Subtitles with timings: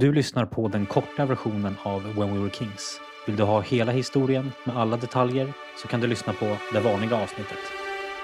[0.00, 3.00] Du lyssnar på den korta versionen av When We Were Kings.
[3.26, 7.16] Vill du ha hela historien med alla detaljer så kan du lyssna på det vanliga
[7.16, 7.58] avsnittet.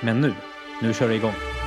[0.02, 0.34] Men nu,
[0.82, 1.65] nu kör vi igång.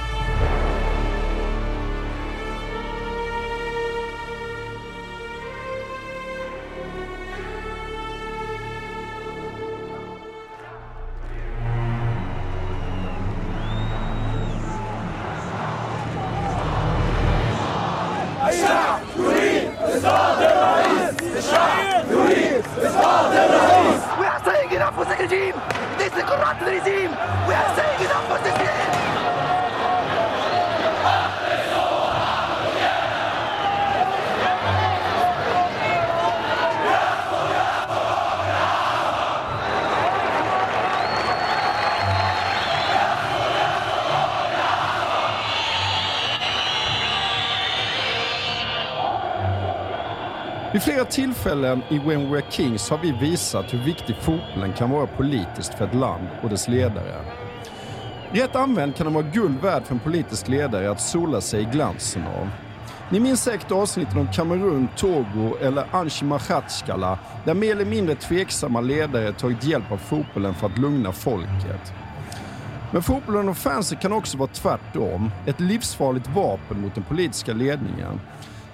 [51.89, 55.85] I When We Are Kings har vi visat hur viktig fotbollen kan vara politiskt för
[55.85, 57.25] ett land och dess ledare.
[58.31, 61.65] Rätt använd kan den vara guld värd för en politisk ledare att sola sig i
[61.65, 62.49] glansen av.
[63.09, 68.81] Ni minns säkert avsnitten om Kamerun, Togo eller Anshi Machatskala där mer eller mindre tveksamma
[68.81, 71.93] ledare tagit hjälp av fotbollen för att lugna folket.
[72.91, 75.31] Men fotbollen och fansen kan också vara tvärtom.
[75.45, 78.19] Ett livsfarligt vapen mot den politiska ledningen.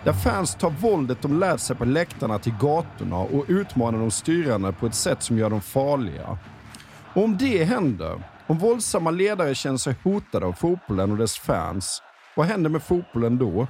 [0.05, 4.71] Där fans tar våldet de lärt sig på läktarna till gatorna och utmanar de styrande
[4.71, 6.37] på ett sätt som gör dem farliga.
[7.13, 12.01] Och om det händer, om våldsamma ledare känner sig hotade av fotbollen och dess fans,
[12.35, 13.67] vad händer med fotbollen då?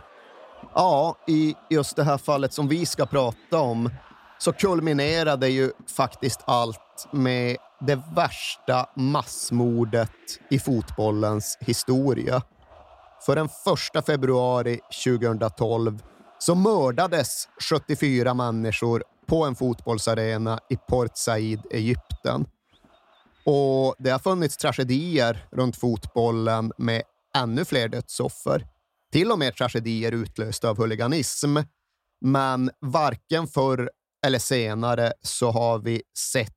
[0.73, 3.89] Ja, i just det här fallet som vi ska prata om
[4.37, 10.11] så kulminerade ju faktiskt allt med det värsta massmordet
[10.49, 12.41] i fotbollens historia.
[13.25, 13.49] För den
[13.95, 15.99] 1 februari 2012
[16.39, 22.45] så mördades 74 människor på en fotbollsarena i Port Said, Egypten.
[23.45, 27.03] Och det har funnits tragedier runt fotbollen med
[27.37, 28.67] ännu fler dödsoffer.
[29.11, 31.57] Till och med tragedier utlösta av huliganism.
[32.21, 33.89] Men varken förr
[34.25, 36.51] eller senare så har vi sett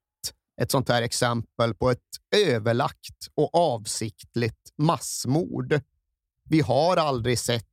[0.60, 1.99] ett sånt här exempel på ett
[2.37, 5.81] överlagt och avsiktligt massmord.
[6.45, 7.65] Vi har aldrig sett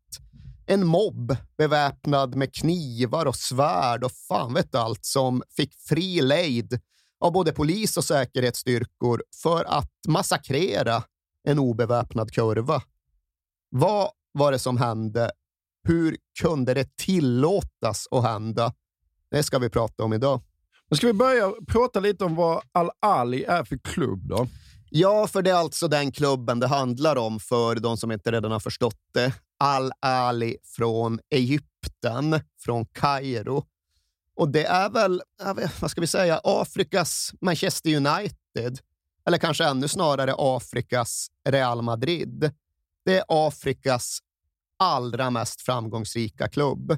[0.67, 6.79] en mobb beväpnad med knivar och svärd och fan vet allt som fick fri lejd
[7.19, 11.03] av både polis och säkerhetsstyrkor för att massakrera
[11.43, 12.81] en obeväpnad kurva.
[13.69, 15.31] Vad var det som hände?
[15.87, 18.73] Hur kunde det tillåtas att hända?
[19.31, 20.41] Det ska vi prata om idag.
[20.89, 24.47] Men ska vi börja prata lite om vad Al-Ali är för klubb då?
[24.89, 28.51] Ja, för det är alltså den klubben det handlar om för de som inte redan
[28.51, 29.33] har förstått det.
[29.59, 33.63] Al-Ali från Egypten, från Kairo.
[34.35, 35.21] Och det är väl,
[35.79, 38.79] vad ska vi säga, Afrikas Manchester United.
[39.25, 42.51] Eller kanske ännu snarare Afrikas Real Madrid.
[43.05, 44.19] Det är Afrikas
[44.79, 46.97] allra mest framgångsrika klubb.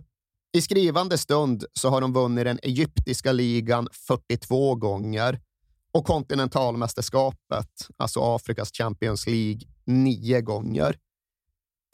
[0.54, 5.40] I skrivande stund så har de vunnit den egyptiska ligan 42 gånger
[5.92, 10.98] och kontinentalmästerskapet, alltså Afrikas Champions League, nio gånger.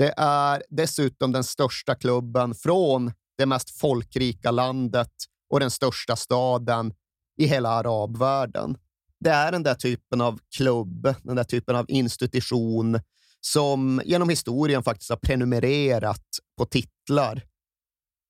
[0.03, 5.11] Det är dessutom den största klubben från det mest folkrika landet
[5.49, 6.93] och den största staden
[7.37, 8.77] i hela arabvärlden.
[9.19, 12.99] Det är den där typen av klubb, den där typen av institution
[13.41, 16.27] som genom historien faktiskt har prenumererat
[16.57, 17.43] på titlar.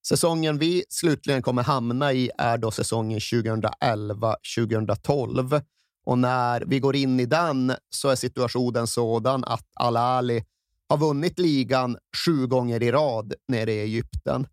[0.08, 5.62] Säsongen vi slutligen kommer hamna i är då säsongen 2011-2012.
[6.06, 10.44] Och när vi går in i den så är situationen sådan att Al-Ali
[10.88, 14.46] har vunnit ligan sju gånger i rad nere i Egypten.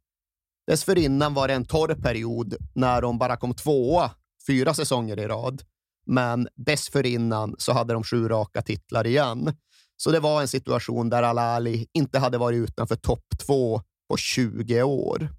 [0.67, 4.11] Dessförinnan var det en torr period när de bara kom tvåa
[4.47, 5.61] fyra säsonger i rad.
[6.05, 9.53] Men dessförinnan så hade de sju raka titlar igen.
[9.97, 14.83] Så det var en situation där Al-Ali inte hade varit utanför topp två på 20
[14.83, 15.29] år.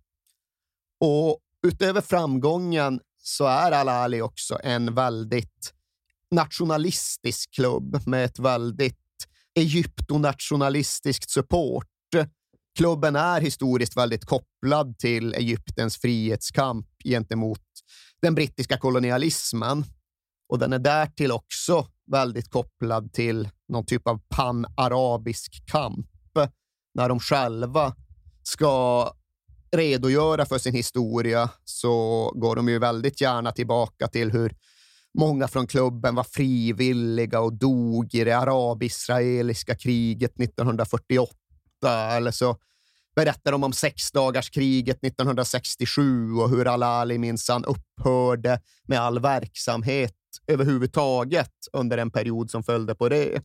[1.00, 5.74] Och utöver framgången så är Al-Ali också en väldigt
[6.30, 9.01] nationalistisk klubb med ett väldigt
[9.54, 11.86] egyptonationalistiskt support.
[12.78, 17.60] Klubben är historiskt väldigt kopplad till Egyptens frihetskamp gentemot
[18.22, 19.84] den brittiska kolonialismen.
[20.48, 26.06] Och den är därtill också väldigt kopplad till någon typ av panarabisk kamp
[26.94, 27.94] när de själva
[28.42, 29.08] ska
[29.76, 34.56] redogöra för sin historia så går de ju väldigt gärna tillbaka till hur
[35.18, 41.32] många från klubben var frivilliga och dog i det arabisk-israeliska kriget 1948.
[41.86, 42.56] Eller så
[43.16, 50.14] berättar de om sexdagarskriget 1967 och hur Al-Ali minsann upphörde med all verksamhet
[50.46, 53.42] överhuvudtaget under en period som följde på det.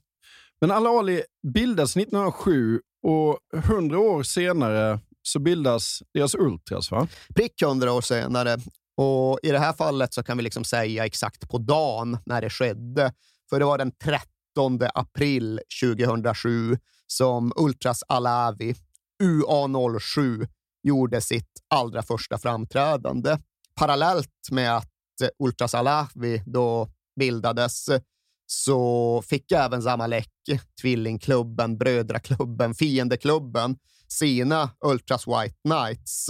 [0.61, 1.23] Men Al-Ali
[1.53, 7.07] bildas 1907 och hundra år senare så bildas deras Ultras, va?
[7.35, 8.57] Prick hundra år senare.
[8.97, 12.49] Och I det här fallet så kan vi liksom säga exakt på dagen när det
[12.49, 13.13] skedde.
[13.49, 16.77] För det var den 13 april 2007
[17.07, 18.75] som Ultras Alavi,
[19.23, 20.47] UA07,
[20.83, 23.37] gjorde sitt allra första framträdande.
[23.75, 24.91] Parallellt med att
[25.39, 26.89] Ultras Alavi då
[27.19, 27.85] bildades
[28.45, 30.29] så fick även Zamalek,
[30.81, 33.75] tvillingklubben, brödraklubben, fiendeklubben,
[34.07, 36.29] sina Ultras White Knights.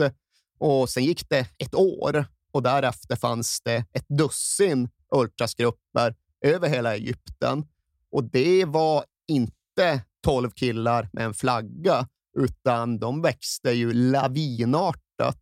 [0.60, 2.25] Och sen gick det ett år
[2.57, 6.15] och därefter fanns det ett dussin ultrasgrupper
[6.45, 7.65] över hela Egypten.
[8.12, 12.07] Och det var inte tolv killar med en flagga,
[12.38, 15.42] utan de växte ju lavinartat.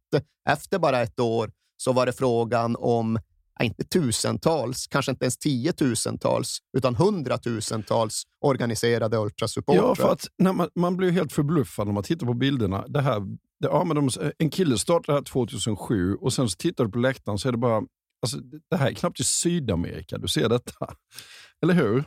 [0.49, 3.19] Efter bara ett år så var det frågan om
[3.61, 9.83] inte tusentals, kanske inte ens tiotusentals, utan hundratusentals organiserade ultrasupportrar.
[9.83, 12.87] Ja, för att när man, man blir helt förbluffad när man tittar på bilderna.
[12.87, 13.21] Det här,
[13.59, 17.37] ja, men de, en kille startade här 2007 och sen så tittar du på läktaren
[17.37, 17.83] så är det bara...
[18.21, 18.37] Alltså,
[18.69, 20.95] det här är knappt i Sydamerika du ser detta.
[21.63, 22.03] Eller hur?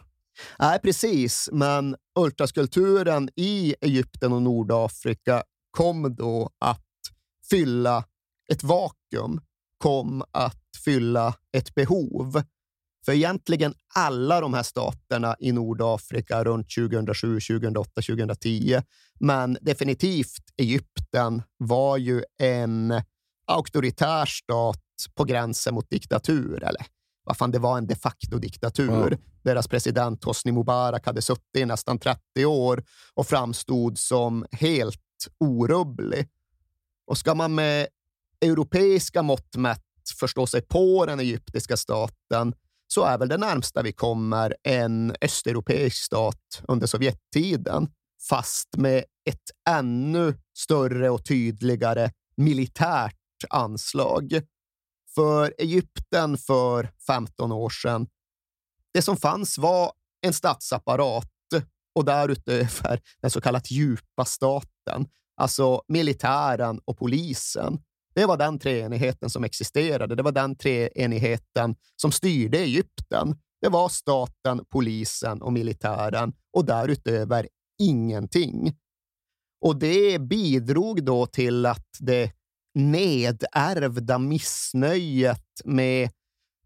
[0.59, 1.49] Nej, precis.
[1.53, 6.87] Men ultraskulturen i Egypten och Nordafrika kom då att
[7.51, 8.05] fylla
[8.53, 9.41] ett vakuum,
[9.79, 12.43] kom att fylla ett behov.
[13.09, 18.83] För egentligen alla de här staterna i Nordafrika runt 2007, 2008, 2010,
[19.21, 23.03] men definitivt Egypten var ju en
[23.47, 24.83] auktoritär stat
[25.15, 26.65] på gränsen mot diktatur.
[26.65, 26.87] Eller
[27.25, 29.07] vad fan, det var en de facto-diktatur.
[29.07, 29.19] Mm.
[29.43, 32.85] Deras president Hosni Mubarak hade suttit i nästan 30 år
[33.15, 36.29] och framstod som helt orubblig.
[37.07, 37.87] Och ska man med
[38.41, 39.83] europeiska mått mätt
[40.21, 42.55] förstå sig på den egyptiska staten
[42.89, 47.89] så är väl det närmsta vi kommer en östeuropeisk stat under Sovjettiden,
[48.29, 53.15] fast med ett ännu större och tydligare militärt
[53.51, 54.43] anslag.
[55.15, 58.07] För Egypten för 15 år sedan,
[58.93, 61.29] det som fanns var en statsapparat
[61.95, 65.07] och därutöver den så kallat djupa staten,
[65.37, 67.79] alltså militären och polisen.
[68.19, 70.15] Det var den treenigheten som existerade.
[70.15, 73.37] Det var den treenigheten som styrde Egypten.
[73.61, 77.49] Det var staten, polisen och militären och därutöver
[77.83, 78.77] ingenting.
[79.65, 82.33] Och det bidrog då till att det
[82.75, 86.11] nedärvda missnöjet med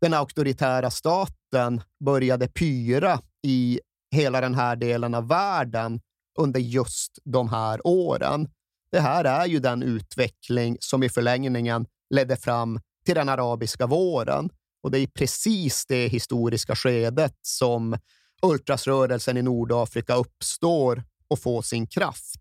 [0.01, 3.81] den auktoritära staten började pyra i
[4.15, 6.01] hela den här delen av världen
[6.39, 8.49] under just de här åren.
[8.93, 14.51] Det här är ju den utveckling som i förlängningen ledde fram till den arabiska våren.
[14.83, 17.97] Och det är precis det historiska skedet som
[18.43, 22.41] ultrasrörelsen i Nordafrika uppstår och får sin kraft.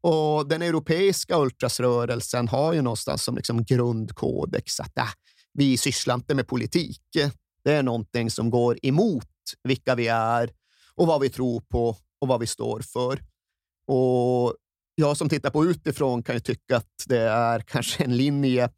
[0.00, 5.04] Och Den europeiska ultrasrörelsen har ju någonstans som liksom grundkodex att äh,
[5.52, 7.02] vi sysslar inte med politik.
[7.64, 9.28] Det är någonting som går emot
[9.62, 10.50] vilka vi är
[10.94, 13.22] och vad vi tror på och vad vi står för.
[13.86, 14.54] Och
[15.02, 18.70] jag som tittar på utifrån kan ju tycka att det är kanske en linje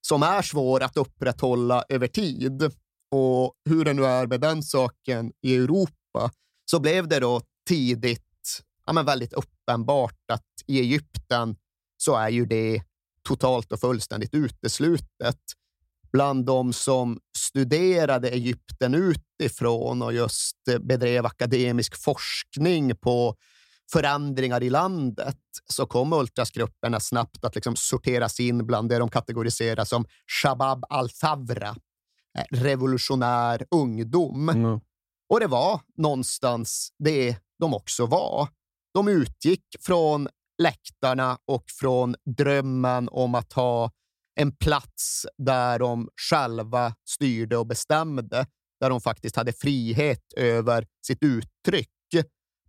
[0.00, 2.62] som är svår att upprätthålla över tid.
[3.10, 6.30] Och hur det nu är med den saken i Europa
[6.70, 8.22] så blev det då tidigt
[8.86, 11.56] ja, men väldigt uppenbart att i Egypten
[11.96, 12.82] så är ju det
[13.28, 15.40] totalt och fullständigt uteslutet.
[16.12, 23.36] Bland de som studerade Egypten utifrån och just bedrev akademisk forskning på
[23.92, 29.84] förändringar i landet så kom ultrasgrupperna snabbt att liksom sorteras in bland det de kategoriserar
[29.84, 30.04] som
[30.42, 31.76] Shabab al-Thavra,
[32.38, 34.48] eh, revolutionär ungdom.
[34.48, 34.80] Mm.
[35.28, 38.48] Och det var någonstans det de också var.
[38.94, 40.28] De utgick från
[40.62, 43.90] läktarna och från drömmen om att ha
[44.40, 48.46] en plats där de själva styrde och bestämde,
[48.80, 51.90] där de faktiskt hade frihet över sitt uttryck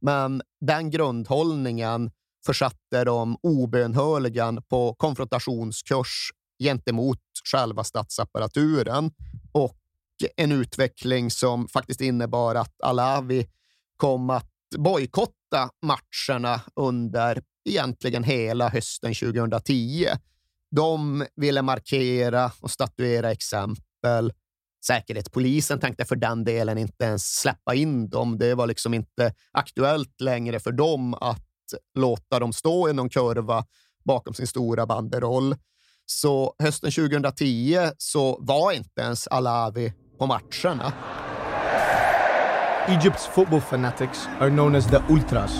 [0.03, 2.11] men den grundhållningen
[2.45, 6.29] försatte dem obönhörligen på konfrontationskurs
[6.63, 7.19] gentemot
[7.51, 9.11] själva statsapparaturen
[9.51, 9.77] och
[10.35, 13.47] en utveckling som faktiskt innebar att Alavi
[13.97, 20.07] kom att bojkotta matcherna under egentligen hela hösten 2010.
[20.71, 24.33] De ville markera och statuera exempel.
[24.87, 28.37] Säkerhetspolisen tänkte för den delen inte ens släppa in dem.
[28.37, 31.45] Det var liksom inte aktuellt längre för dem att
[31.95, 33.65] låta dem stå i någon kurva
[34.05, 35.55] bakom sin stora banderoll.
[36.05, 40.93] Så hösten 2010 så var inte ens Alavi på matcherna.
[42.87, 45.53] Egypt's football fanatics are known as the Ultras.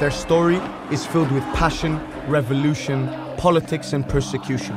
[0.00, 0.58] Their story
[0.90, 1.98] is filled with passion,
[2.28, 4.76] revolution, politics, and persecution.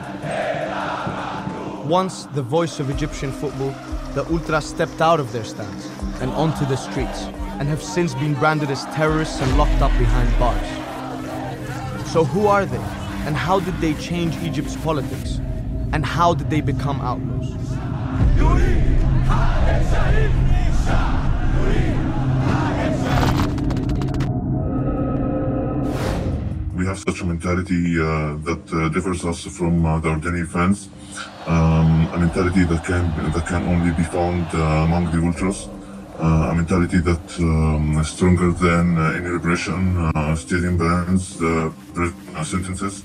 [1.88, 3.74] Once the voice of Egyptian football,
[4.14, 5.90] the Ultras stepped out of their stands
[6.22, 7.24] and onto the streets,
[7.60, 10.68] and have since been branded as terrorists and locked up behind bars.
[12.12, 12.86] So, who are they?
[13.26, 15.40] And how did they change Egypt's politics?
[15.92, 17.56] And how did they become outlaws?
[26.86, 30.88] We have such a mentality uh, that uh, differs us from uh, the ordinary fans.
[31.48, 35.68] Um, a mentality that can that can only be found among the ultras.
[36.20, 41.72] Uh, a mentality that um, is stronger than uh, any repression, uh, stadium bans, uh,
[42.44, 43.04] sentences,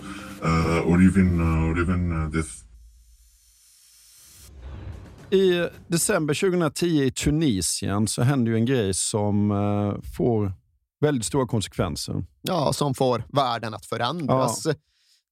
[0.84, 2.62] or even or even death.
[5.32, 9.50] I december 2010 i Tunisien så händer ju en grej som
[10.16, 10.52] får
[11.00, 12.24] väldigt stora konsekvenser.
[12.42, 14.66] Ja, som får världen att förändras.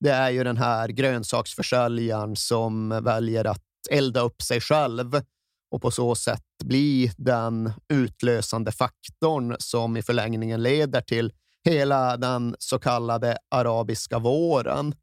[0.00, 5.22] Det är ju den här grönsaksförsäljaren som väljer att elda upp sig själv
[5.70, 11.32] och på så sätt bli den utlösande faktorn som i förlängningen leder till
[11.64, 14.94] hela den så kallade arabiska våren.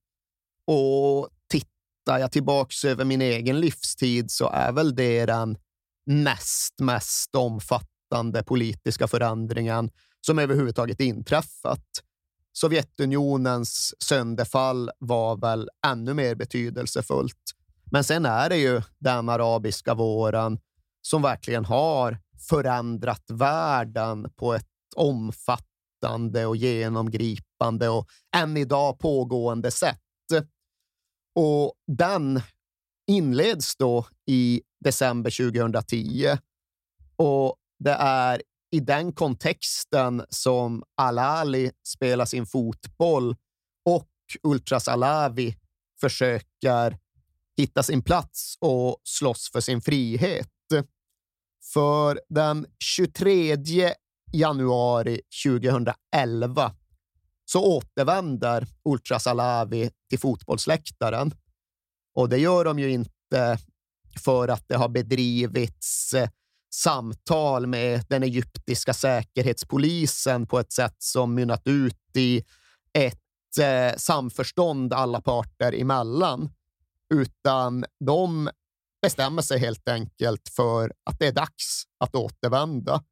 [0.68, 5.58] Och tittar jag tillbaks över min egen livstid så är väl det den
[6.06, 9.92] näst mest omfattande politiska förändringen
[10.26, 11.86] som överhuvudtaget inträffat.
[12.54, 17.52] Sovjetunionens sönderfall var väl ännu mer betydelsefullt.
[17.92, 20.60] Men sen är det ju den arabiska våren
[21.02, 22.18] som verkligen har
[22.50, 30.00] förändrat världen på ett omfattande och genomgripande och än idag pågående sätt.
[31.36, 32.42] Och den
[33.08, 36.38] inleds då i december 2010
[37.16, 38.42] och det är
[38.72, 43.36] i den kontexten som Alali spelar sin fotboll
[43.86, 44.10] och
[44.44, 45.56] Ultras Alavi
[46.02, 46.98] försöker
[47.58, 50.50] hitta sin plats och slåss för sin frihet.
[51.74, 53.56] För den 23
[54.34, 56.76] januari 2011
[57.46, 61.32] så återvänder Ultras Alavi till fotbollsläktaren.
[62.16, 63.58] Och det gör de ju inte
[64.24, 66.30] för att det har bedrivits eh,
[66.76, 72.44] samtal med den egyptiska säkerhetspolisen på ett sätt som mynnat ut i
[72.94, 76.50] ett eh, samförstånd alla parter emellan,
[77.14, 78.50] utan de
[79.02, 83.04] bestämmer sig helt enkelt för att det är dags att återvända.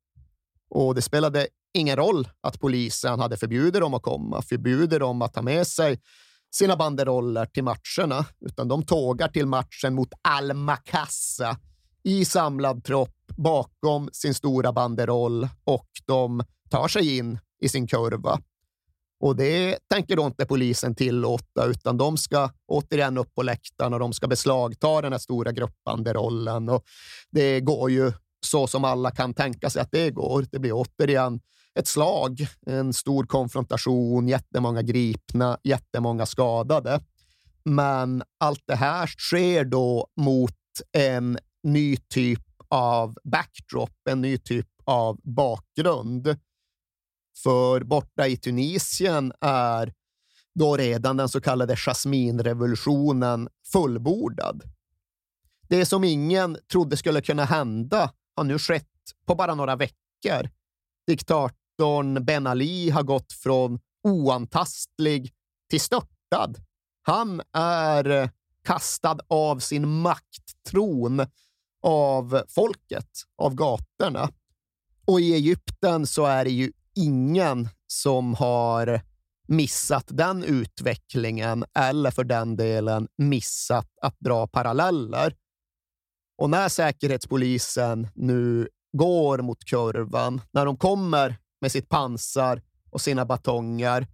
[0.70, 5.34] Och det spelade ingen roll att polisen hade förbjudit dem att komma, förbjudit dem att
[5.34, 6.02] ta med sig
[6.56, 11.58] sina banderoller till matcherna, utan de tågar till matchen mot Al-Makassa
[12.04, 18.40] i samlad tropp bakom sin stora banderoll och de tar sig in i sin kurva.
[19.20, 24.00] Och det tänker då inte polisen tillåta, utan de ska återigen upp på läktaren och
[24.00, 26.70] de ska beslagta den här stora gruppbanderollen.
[26.70, 26.84] Och
[27.32, 28.12] det går ju
[28.46, 30.46] så som alla kan tänka sig att det går.
[30.52, 31.40] Det blir återigen
[31.80, 37.00] ett slag, en stor konfrontation, jättemånga gripna, jättemånga skadade.
[37.66, 40.56] Men allt det här sker då mot
[40.92, 46.38] en ny typ av backdrop, en ny typ av bakgrund.
[47.44, 49.94] För borta i Tunisien är
[50.56, 54.64] då redan den så kallade jasminrevolutionen fullbordad.
[55.70, 58.88] Det som ingen trodde skulle kunna hända har nu skett
[59.26, 60.50] på bara några veckor.
[61.08, 65.34] Diktatorn Ben Ali har gått från oantastlig
[65.70, 66.58] till störtad.
[67.02, 68.30] Han är
[68.64, 71.26] kastad av sin makttron
[71.84, 74.30] av folket, av gatorna.
[75.08, 79.02] Och i Egypten så är det ju ingen som har
[79.48, 85.36] missat den utvecklingen eller för den delen missat att dra paralleller.
[86.38, 93.26] Och när Säkerhetspolisen nu går mot kurvan, när de kommer med sitt pansar och sina
[93.26, 94.08] batonger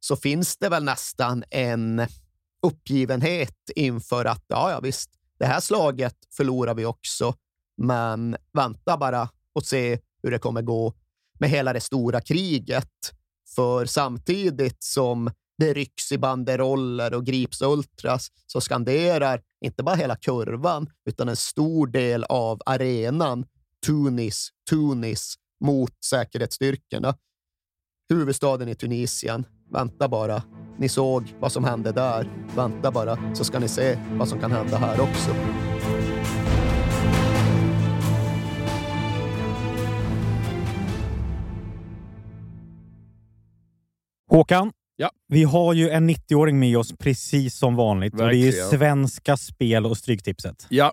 [0.00, 2.06] så finns det väl nästan en
[2.62, 5.10] uppgivenhet inför att ja, ja visst,
[5.40, 7.34] det här slaget förlorar vi också,
[7.76, 10.94] men vänta bara och se hur det kommer gå
[11.38, 13.12] med hela det stora kriget.
[13.54, 20.16] För samtidigt som det rycks i banderoller och grips ultras så skanderar inte bara hela
[20.16, 23.46] kurvan utan en stor del av arenan
[23.86, 27.14] Tunis, Tunis mot säkerhetsstyrkorna.
[28.08, 29.46] Huvudstaden i Tunisien.
[29.70, 30.42] Vänta bara.
[30.80, 32.28] Ni såg vad som hände där.
[32.56, 35.30] Vänta bara så ska ni se vad som kan hända här också.
[44.30, 45.10] Håkan, Ja.
[45.28, 48.12] vi har ju en 90-åring med oss precis som vanligt.
[48.12, 48.52] Och det är ju.
[48.52, 50.66] Svenska Spel och Stryktipset.
[50.68, 50.92] Ja,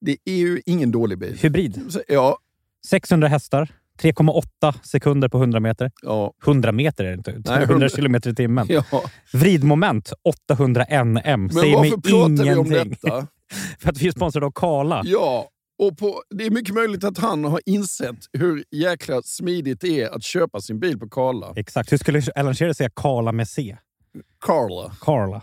[0.00, 1.38] Det är ju ingen dålig bil.
[1.42, 1.82] Hybrid.
[2.08, 2.38] Ja,
[2.86, 3.68] 600 hästar.
[4.02, 5.90] 3,8 sekunder på 100 meter.
[6.02, 7.30] ja, 100 meter är det inte.
[7.30, 8.66] 100 100 kilometer i timmen.
[8.70, 8.84] ja.
[9.32, 10.12] Vridmoment
[10.50, 11.22] 800 NM.
[11.22, 12.72] Men Säger mig varför pratar ingenting.
[12.72, 13.26] vi om detta?
[13.78, 15.02] För att vi är sponsrade av Kala.
[15.04, 20.00] Ja, och på, det är mycket möjligt att han har insett hur jäkla smidigt det
[20.02, 21.52] är att köpa sin bil på Karla.
[21.56, 21.92] Exakt.
[21.92, 23.76] Hur skulle Alan Shearer säga Kala med C?
[24.40, 24.92] Karla.
[25.00, 25.42] Carla.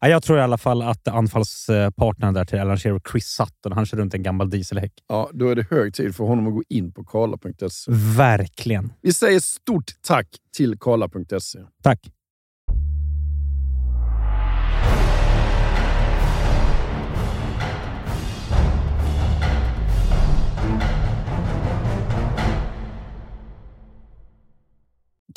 [0.00, 3.86] Ja, jag tror i alla fall att anfallspartnern där till Alan Shearer, Chris Sutton, han
[3.86, 4.92] kör runt en gammal dieselhäck.
[5.08, 7.92] Ja, då är det hög tid för honom att gå in på karla.se.
[8.16, 8.92] Verkligen.
[9.02, 11.58] Vi säger stort tack till karla.se.
[11.82, 12.00] Tack.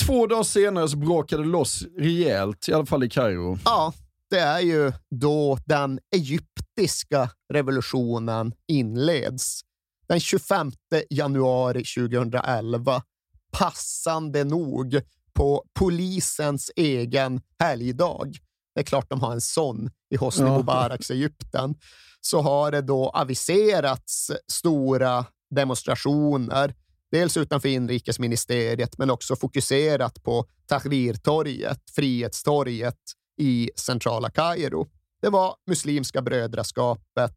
[0.05, 3.57] Två dagar senare så brakade det loss rejält, i alla fall i Kairo.
[3.65, 3.93] Ja,
[4.31, 9.61] det är ju då den egyptiska revolutionen inleds.
[10.07, 10.71] Den 25
[11.09, 13.03] januari 2011,
[13.51, 15.01] passande nog,
[15.33, 18.31] på polisens egen helgdag.
[18.75, 20.57] Det är klart de har en sån i Hosni Ja.
[20.57, 21.75] Mubaraks Egypten.
[22.21, 26.75] Så har det då aviserats stora demonstrationer,
[27.11, 32.99] dels utanför inrikesministeriet, men också fokuserat på Tahrirtorget, Frihetstorget
[33.41, 34.87] i centrala Kairo.
[35.21, 37.35] Det var Muslimska brödraskapet.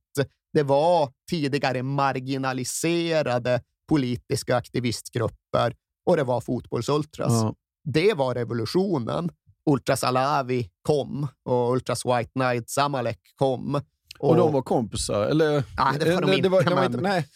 [0.52, 5.74] Det var tidigare marginaliserade politiska aktivistgrupper
[6.06, 7.32] och det var fotbollsultras.
[7.32, 7.54] Ja.
[7.84, 9.30] Det var revolutionen.
[9.70, 13.80] Ultras Alawi kom och Ultras White Knight Zamalek kom.
[14.18, 15.26] Och de var kompisar?
[15.26, 17.26] Eller, Nej, det var de eller, inte, var, de var men- inte nej.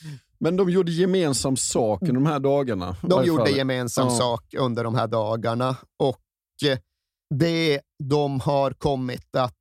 [0.40, 2.96] Men de gjorde gemensam sak under de här dagarna.
[3.02, 4.14] De gjorde gemensam Ja.
[4.14, 6.20] sak under de här dagarna och
[6.70, 6.78] eh,
[7.34, 9.54] det de har kommit att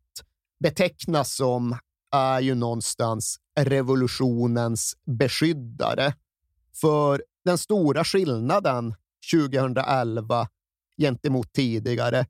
[0.59, 1.77] betecknas som
[2.11, 6.13] är ju någonstans revolutionens beskyddare.
[6.81, 8.95] För den stora skillnaden
[9.33, 10.47] 2011
[10.97, 12.25] gentemot tidigare,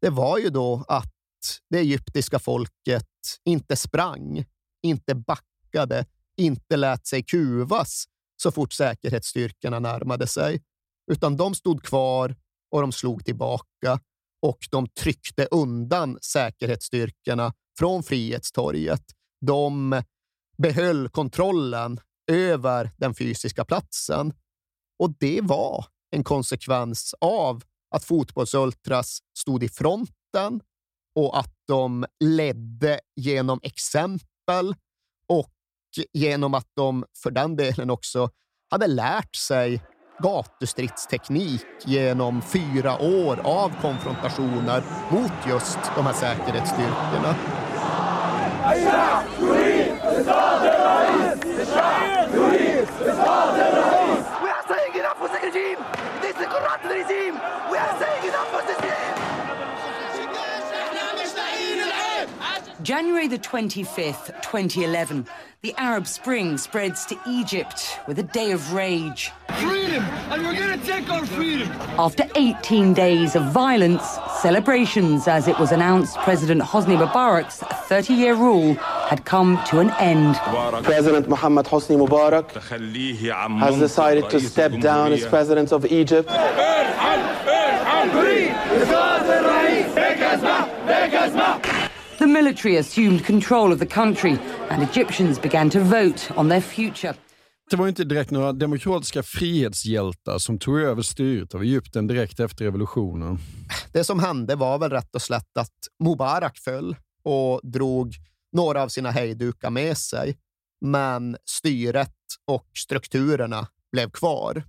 [0.00, 1.12] det var ju då att
[1.70, 3.06] det egyptiska folket
[3.44, 4.44] inte sprang,
[4.82, 6.04] inte backade,
[6.36, 8.04] inte lät sig kuvas
[8.42, 10.62] så fort säkerhetsstyrkorna närmade sig,
[11.12, 12.36] utan de stod kvar
[12.70, 14.00] och de slog tillbaka
[14.42, 19.02] och de tryckte undan säkerhetsstyrkorna från Frihetstorget.
[19.40, 20.02] De
[20.58, 22.00] behöll kontrollen
[22.30, 24.32] över den fysiska platsen
[24.98, 30.60] och det var en konsekvens av att fotbollsultras stod i fronten
[31.14, 34.74] och att de ledde genom exempel
[35.28, 35.52] och
[36.12, 38.30] genom att de för den delen också
[38.70, 39.82] hade lärt sig
[40.22, 47.34] gatustridsteknik genom fyra år av konfrontationer mot just de här säkerhetsstyrkorna.
[62.82, 65.26] January the 25th, 2011,
[65.62, 69.30] the Arab Spring spreads to Egypt with a day of rage.
[69.90, 70.04] Freedom!
[70.30, 71.68] And we're gonna take our freedom!
[71.98, 74.04] After 18 days of violence,
[74.40, 79.90] celebrations as it was announced President Hosni Mubarak's 30 year rule had come to an
[79.98, 80.36] end.
[80.84, 82.52] President Mohammed Hosni Mubarak
[83.58, 86.28] has decided to step down as president of Egypt.
[92.18, 94.38] The military assumed control of the country,
[94.70, 97.16] and Egyptians began to vote on their future.
[97.70, 102.40] Det var ju inte direkt några demokratiska frihetshjältar som tog över styret av Egypten direkt
[102.40, 103.38] efter revolutionen.
[103.92, 108.14] Det som hände var väl rätt och slätt att Mubarak föll och drog
[108.52, 110.38] några av sina hejdukar med sig.
[110.80, 114.62] Men styret och strukturerna blev kvar.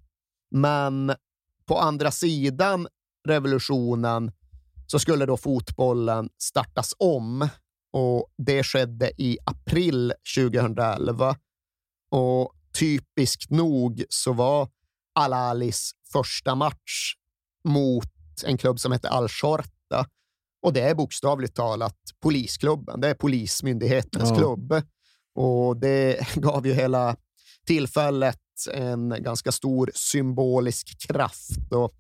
[0.52, 1.14] Men
[1.66, 2.88] på andra sidan
[3.28, 4.32] revolutionen
[4.88, 7.50] så skulle då fotbollen startas om
[7.94, 11.36] och det skedde i april 2011.
[12.12, 14.70] Och typiskt nog så var
[15.16, 17.14] Al-Alis första match
[17.68, 18.06] mot
[18.46, 20.06] en klubb som heter Al-Shorta.
[20.64, 23.02] Och det är bokstavligt talat polisklubben.
[23.02, 24.36] Det är polismyndighetens Ja.
[24.36, 24.74] klubb.
[25.36, 27.16] Och det gav ju hela
[27.66, 31.71] tillfället en ganska stor symbolisk kraft.
[31.71, 31.91] Och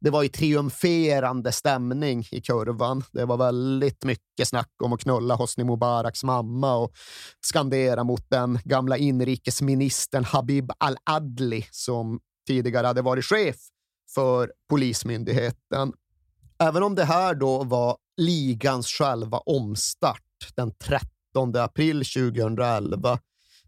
[0.00, 3.02] det var i triumferande stämning i kurvan.
[3.12, 6.92] Det var väldigt mycket snack om att knulla Hosni Mubaraks mamma och
[7.40, 13.56] skandera mot den gamla inrikesministern Habib al-Adli som tidigare hade varit chef
[14.14, 15.92] för Polismyndigheten.
[16.58, 20.20] Även om det här då var ligans själva omstart
[20.54, 23.18] den 13 april 2011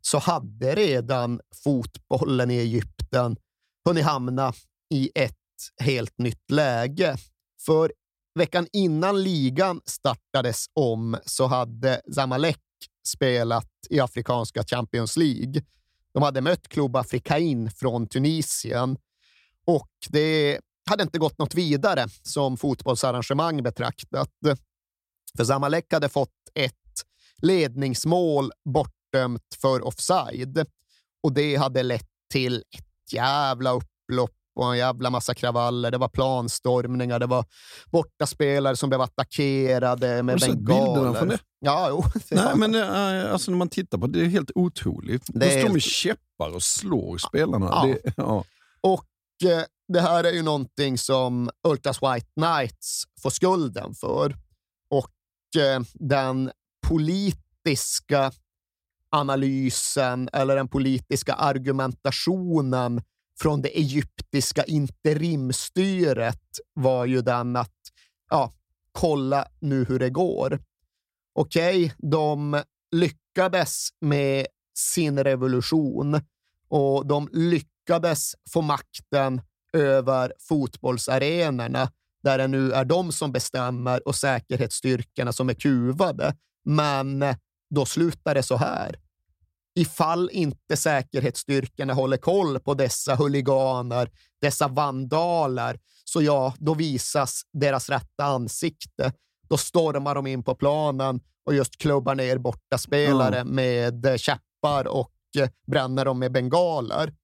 [0.07, 3.37] så hade redan fotbollen i Egypten
[3.85, 4.53] hunnit hamna
[4.95, 5.35] i ett
[5.81, 7.17] helt nytt läge.
[7.67, 7.93] För
[8.35, 12.61] veckan innan ligan startades om så hade Zamalek
[13.07, 15.63] spelat i afrikanska Champions League.
[16.15, 18.97] De hade mött Club Afrikain från Tunisien
[19.67, 24.31] och det hade inte gått något vidare som fotbollsarrangemang betraktat.
[25.37, 26.75] För Zamalek hade fått ett
[27.43, 28.53] ledningsmål
[29.13, 30.67] bortdömt för offside
[31.23, 35.91] och det hade lett till ett jävla upplopp och en jävla massa kravaller.
[35.91, 37.45] Det var planstormningar, det var
[37.87, 41.19] bortaspelare som blev attackerade med Har du sett bilderna bengaler.
[41.19, 41.39] från det?
[41.59, 42.05] Ja, jo.
[42.31, 45.23] Nej, men eh, alltså, när man tittar på det, det är helt otroligt.
[45.27, 47.67] Det De står med helt- käppar och slår spelarna.
[47.67, 47.87] Ja.
[48.05, 48.45] Det, ja.
[48.81, 49.05] Och
[49.51, 54.37] eh, det här är ju någonting som Ultras White Knights får skulden för.
[54.91, 56.51] Och eh, den
[56.89, 58.33] politiska
[59.17, 63.03] analysen eller den politiska argumentationen
[63.41, 66.43] från det egyptiska interimstyret
[66.75, 67.75] var ju den att
[68.31, 68.53] ja,
[68.93, 70.59] kolla nu hur det går.
[71.35, 74.47] Okej, okay, de lyckades med
[74.79, 76.21] sin revolution
[76.69, 79.41] och de lyckades få makten
[79.73, 81.91] över fotbollsarenorna
[82.23, 86.37] där det nu är de som bestämmer och säkerhetsstyrkorna som är kuvade.
[86.65, 87.25] Men
[87.71, 88.97] då slutar det så här.
[89.79, 94.11] Ifall inte säkerhetsstyrkorna håller koll på dessa huliganer,
[94.41, 99.13] dessa vandaler, så ja, då visas deras rätta ansikte.
[99.49, 103.55] Då stormar de in på planen och just klubbar ner borta spelare mm.
[103.55, 105.13] med käppar och
[105.67, 107.15] bränner dem med bengaler.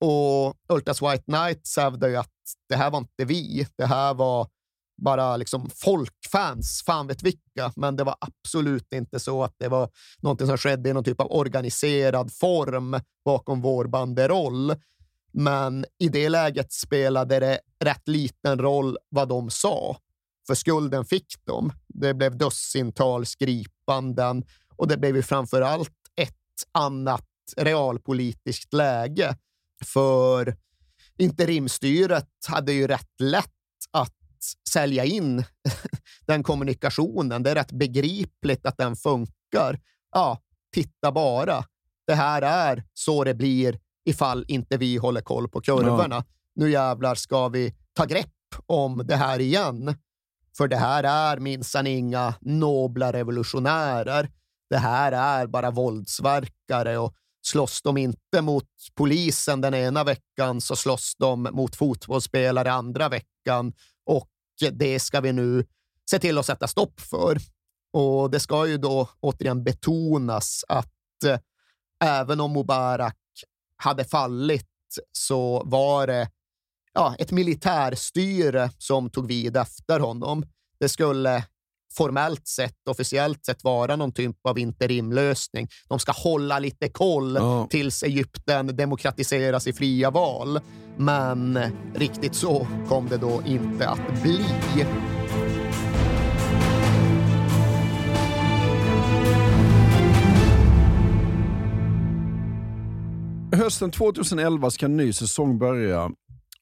[0.00, 2.32] Och Ultras White Knights hävdar ju att
[2.68, 3.66] det här var inte vi.
[3.76, 4.48] Det här var
[4.96, 9.90] bara liksom folkfans, fan vet vilka, men det var absolut inte så att det var
[10.20, 14.74] någonting som skedde i någon typ av organiserad form bakom vår banderoll.
[15.32, 19.96] Men i det läget spelade det rätt liten roll vad de sa,
[20.46, 21.72] för skulden fick de.
[21.88, 24.44] Det blev dussintals gripanden
[24.76, 26.34] och det blev ju framför allt ett
[26.72, 29.36] annat realpolitiskt läge.
[29.84, 30.56] För
[31.18, 33.46] interimstyret hade ju rätt lätt
[33.90, 34.14] att
[34.72, 35.44] sälja in
[36.26, 37.42] den kommunikationen.
[37.42, 39.80] Det är rätt begripligt att den funkar.
[40.12, 40.38] Ja,
[40.74, 41.64] titta bara.
[42.06, 46.14] Det här är så det blir ifall inte vi håller koll på kurvorna.
[46.14, 46.24] Ja.
[46.54, 48.28] Nu jävlar ska vi ta grepp
[48.66, 49.96] om det här igen.
[50.56, 54.30] För det här är minsann inga nobla revolutionärer.
[54.70, 60.76] Det här är bara våldsverkare och slåss de inte mot polisen den ena veckan så
[60.76, 63.72] slåss de mot fotbollsspelare andra veckan
[64.06, 64.28] och
[64.70, 65.64] det ska vi nu
[66.10, 67.38] se till att sätta stopp för.
[67.92, 71.38] Och det ska ju då återigen betonas att eh,
[72.04, 73.16] även om Mubarak
[73.76, 74.68] hade fallit
[75.12, 76.30] så var det
[76.92, 80.44] ja, ett militärstyre som tog vid efter honom.
[80.78, 81.44] Det skulle
[81.96, 85.68] formellt sett, officiellt sett vara någon typ av interimlösning.
[85.88, 87.66] De ska hålla lite koll ja.
[87.70, 90.60] tills Egypten demokratiseras i fria val.
[90.96, 91.58] Men
[91.94, 94.44] riktigt så kom det då inte att bli.
[103.54, 106.10] Hösten 2011 ska en ny säsong börja.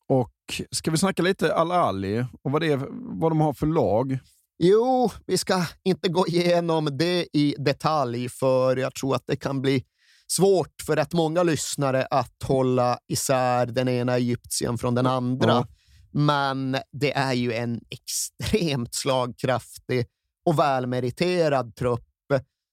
[0.09, 0.31] Och
[0.71, 2.81] Ska vi snacka lite Al-Ali och vad, det är,
[3.21, 4.19] vad de har för lag?
[4.63, 9.63] Jo, vi ska inte gå igenom det i detalj, för jag tror att det kan
[9.63, 9.85] bli
[10.27, 15.51] svårt för rätt många lyssnare att hålla isär den ena egyptien från den andra.
[15.51, 15.67] Ja.
[16.13, 20.07] Men det är ju en extremt slagkraftig
[20.45, 22.07] och välmeriterad trupp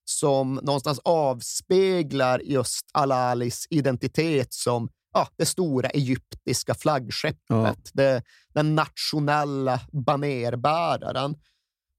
[0.09, 7.75] som någonstans avspeglar just Alalis identitet som ja, det stora egyptiska flaggskeppet, ja.
[7.93, 8.23] det,
[8.53, 11.35] den nationella banerbäraren.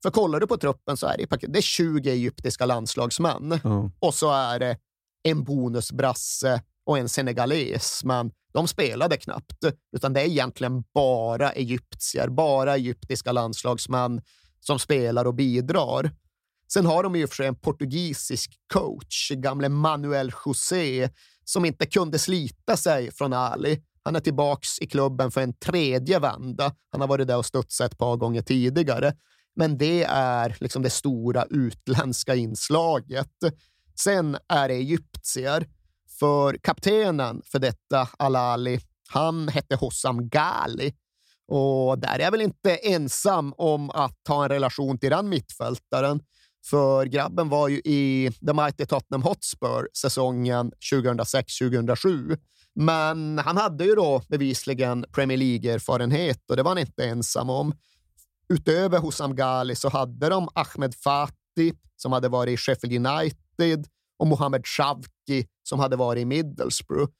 [0.02, 3.90] För kollar du på truppen så är det, det är 20 egyptiska landslagsmän mm.
[3.98, 4.76] och så är det
[5.22, 9.64] en bonusbrasse och en senegales, men de spelade knappt,
[9.96, 14.22] utan det är egentligen bara egyptier, bara egyptiska landslagsmän
[14.60, 16.10] som spelar och bidrar.
[16.72, 21.10] Sen har de och för sig en portugisisk coach, gamle Manuel José,
[21.44, 23.82] som inte kunde slita sig från Ali.
[24.02, 26.74] Han är tillbaks i klubben för en tredje vända.
[26.92, 29.12] Han har varit där och studsat ett par gånger tidigare.
[29.58, 33.32] Men det är liksom det stora utländska inslaget.
[34.00, 35.66] Sen är det egyptier,
[36.18, 40.94] för kaptenen för detta Alali, han hette Hossam Ghali.
[41.48, 46.20] Och där är jag väl inte ensam om att ha en relation till den mittfältaren.
[46.70, 52.38] För grabben var ju i The Mighty Tottenham Hotspur säsongen 2006-2007.
[52.74, 57.74] Men han hade ju då bevisligen Premier League-erfarenhet och det var han inte ensam om
[58.48, 63.86] utöver Hussam Ghali så hade de Ahmed Fati som hade varit i Sheffield United
[64.18, 67.12] och Mohamed Shavki som hade varit i Middlesbrough.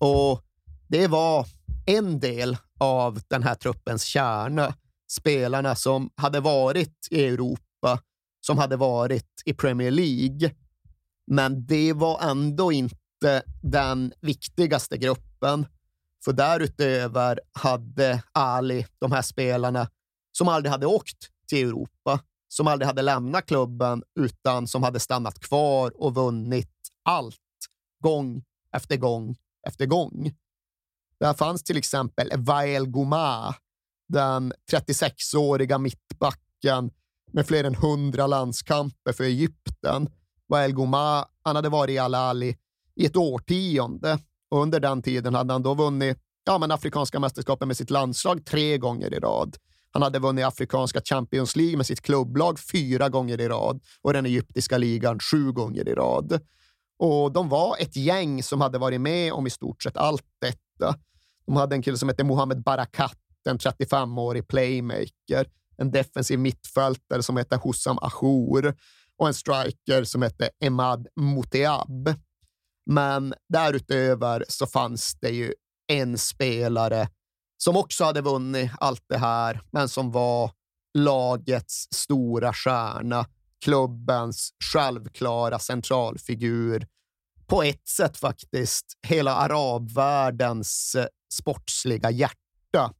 [0.00, 0.42] Och
[0.88, 1.46] det var
[1.86, 4.74] en del av den här truppens kärna.
[5.10, 7.98] Spelarna som hade varit i Europa,
[8.40, 10.54] som hade varit i Premier League.
[11.26, 15.66] Men det var ändå inte den viktigaste gruppen.
[16.24, 19.88] För därutöver hade Ali, de här spelarna,
[20.32, 25.38] som aldrig hade åkt till Europa, som aldrig hade lämnat klubben, utan som hade stannat
[25.40, 26.70] kvar och vunnit
[27.02, 27.38] allt,
[28.00, 29.36] gång efter gång
[29.68, 30.32] efter gång.
[31.20, 33.54] Där fanns till exempel Wael Gouma,
[34.08, 36.90] den 36-åriga mittbacken
[37.32, 40.08] med fler än 100 landskamper för Egypten.
[40.48, 42.56] Wael Gouma, han hade varit i Al-Ali
[42.94, 44.18] i ett årtionde
[44.48, 48.44] Och under den tiden hade han då vunnit ja, men Afrikanska mästerskapen med sitt landslag
[48.44, 49.56] tre gånger i rad.
[49.92, 54.26] Han hade vunnit Afrikanska Champions League med sitt klubblag fyra gånger i rad och den
[54.26, 56.40] egyptiska ligan sju gånger i rad.
[56.98, 60.98] Och de var ett gäng som hade varit med om i stort sett allt detta.
[61.46, 63.18] De hade en kille som hette Mohamed Barakat,
[63.48, 68.74] en 35-årig playmaker, en defensiv mittfältare som hette Hussam Achour
[69.18, 72.14] och en striker som hette Emad Moteab.
[72.86, 75.54] Men därutöver så fanns det ju
[75.88, 77.08] en spelare
[77.64, 80.50] som också hade vunnit allt det här, men som var
[80.98, 83.26] lagets stora stjärna,
[83.64, 86.86] klubbens självklara centralfigur.
[87.46, 92.92] På ett sätt faktiskt hela arabvärldens eh, sportsliga hjärta.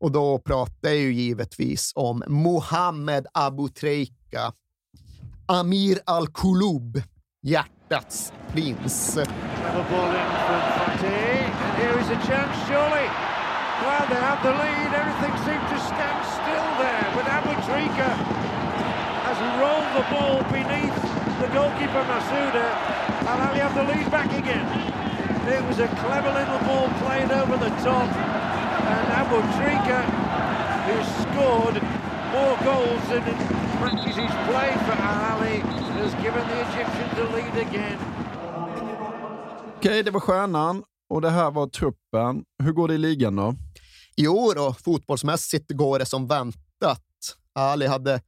[0.00, 4.52] Och då pratar jag ju givetvis om Mohammed Abu Treika,
[5.46, 7.02] Amir Al-Kulub,
[7.42, 9.18] hjärtats prins.
[13.84, 14.90] Well, they have the lead.
[15.02, 17.06] Everything seems to stand still there.
[17.16, 18.10] But Abutrika
[19.28, 20.96] has rolled the ball beneath
[21.42, 22.66] the goalkeeper Masuda.
[23.28, 24.66] And Ali have the lead back again.
[25.46, 28.08] It was a clever little ball played over the top.
[28.94, 30.00] And Abutrika,
[30.86, 31.76] who scored
[32.32, 33.38] more goals than in
[33.80, 35.58] matches he's played for Al Ali,
[36.00, 37.98] has given the Egyptians the lead again.
[39.76, 42.44] Okej, okay, det var stjärnan och det här var truppen.
[42.62, 43.54] Hur går det i ligan då?
[44.16, 47.02] I år och fotbollsmässigt går det som väntat.
[47.54, 48.20] Ali hade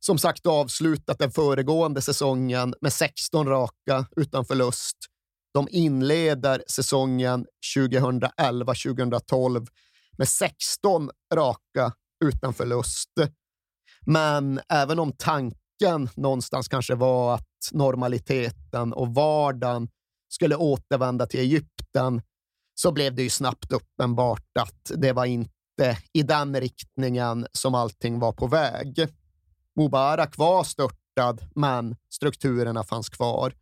[0.00, 4.96] som sagt avslutat den föregående säsongen med 16 raka utan förlust.
[5.54, 9.66] De inleder säsongen 2011-2012
[10.18, 11.92] med 16 raka
[12.24, 13.12] utan förlust.
[14.06, 19.88] Men även om tanken någonstans kanske var att normaliteten och vardagen
[20.28, 22.22] skulle återvända till Egypten
[22.74, 28.18] så blev det ju snabbt uppenbart att det var inte i den riktningen som allting
[28.18, 29.08] var på väg.
[29.76, 33.54] Mubarak var störtad, men strukturerna fanns kvar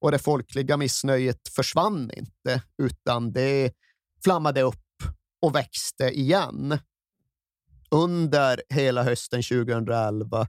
[0.00, 3.72] och det folkliga missnöjet försvann inte, utan det
[4.24, 4.76] flammade upp
[5.42, 6.78] och växte igen.
[7.90, 10.46] Under hela hösten 2011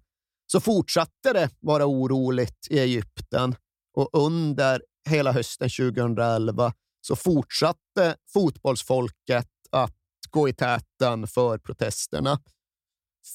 [0.47, 3.55] så fortsatte det vara oroligt i Egypten
[3.93, 9.95] och under hela hösten 2011 så fortsatte fotbollsfolket att
[10.29, 12.39] gå i täten för protesterna.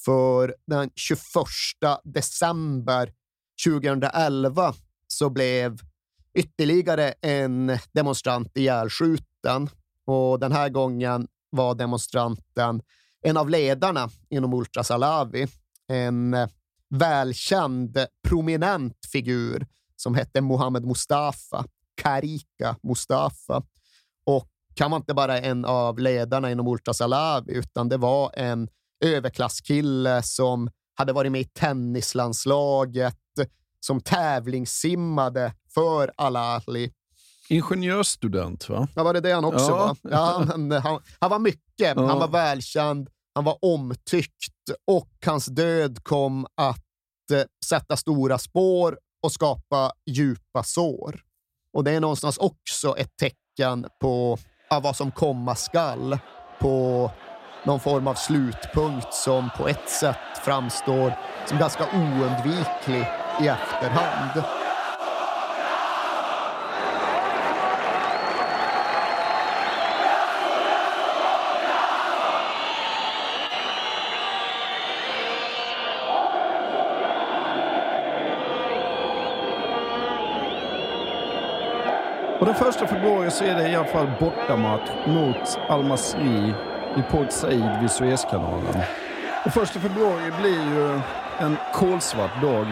[0.05, 1.21] För den 21
[2.03, 3.13] december
[3.65, 4.73] 2011
[5.07, 5.79] så blev
[6.33, 9.69] ytterligare en demonstrant ihjälskjuten
[10.05, 12.81] och den här gången var demonstranten
[13.21, 15.47] en av ledarna inom Ultra Salavi,
[15.87, 16.35] en
[16.89, 17.97] välkänd
[18.27, 21.65] prominent figur som hette Mohammed Mustafa.
[21.95, 23.63] Karika Mustafa.
[24.25, 28.69] Och han var inte bara en av ledarna inom Ultra Salavi, utan det var en
[29.05, 33.17] överklasskille som hade varit med i tennislandslaget,
[33.79, 36.91] som tävlingssimmade för Al-Ali.
[37.49, 38.87] Ingenjörsstudent, va?
[38.95, 39.77] Ja, var det det han också ja.
[39.77, 39.97] var?
[40.11, 41.61] Ja, han, han, han var mycket.
[41.95, 42.07] Ja.
[42.07, 44.53] Han var välkänd, han var omtyckt
[44.87, 51.21] och hans död kom att eh, sätta stora spår och skapa djupa sår.
[51.75, 54.37] Och det är någonstans också ett tecken på
[54.69, 56.17] ja, vad som komma skall.
[56.59, 57.11] På
[57.63, 61.13] någon form av slutpunkt som på ett sätt framstår
[61.45, 63.07] som ganska oundviklig
[63.41, 64.64] i efterhand.
[82.45, 86.53] Och den första februari så är det i alla fall bortamatch mot Al-Masri
[86.97, 88.81] i Port Said vid Suezkanalen.
[89.45, 91.01] Och första februari blir ju
[91.39, 92.67] en kolsvart dag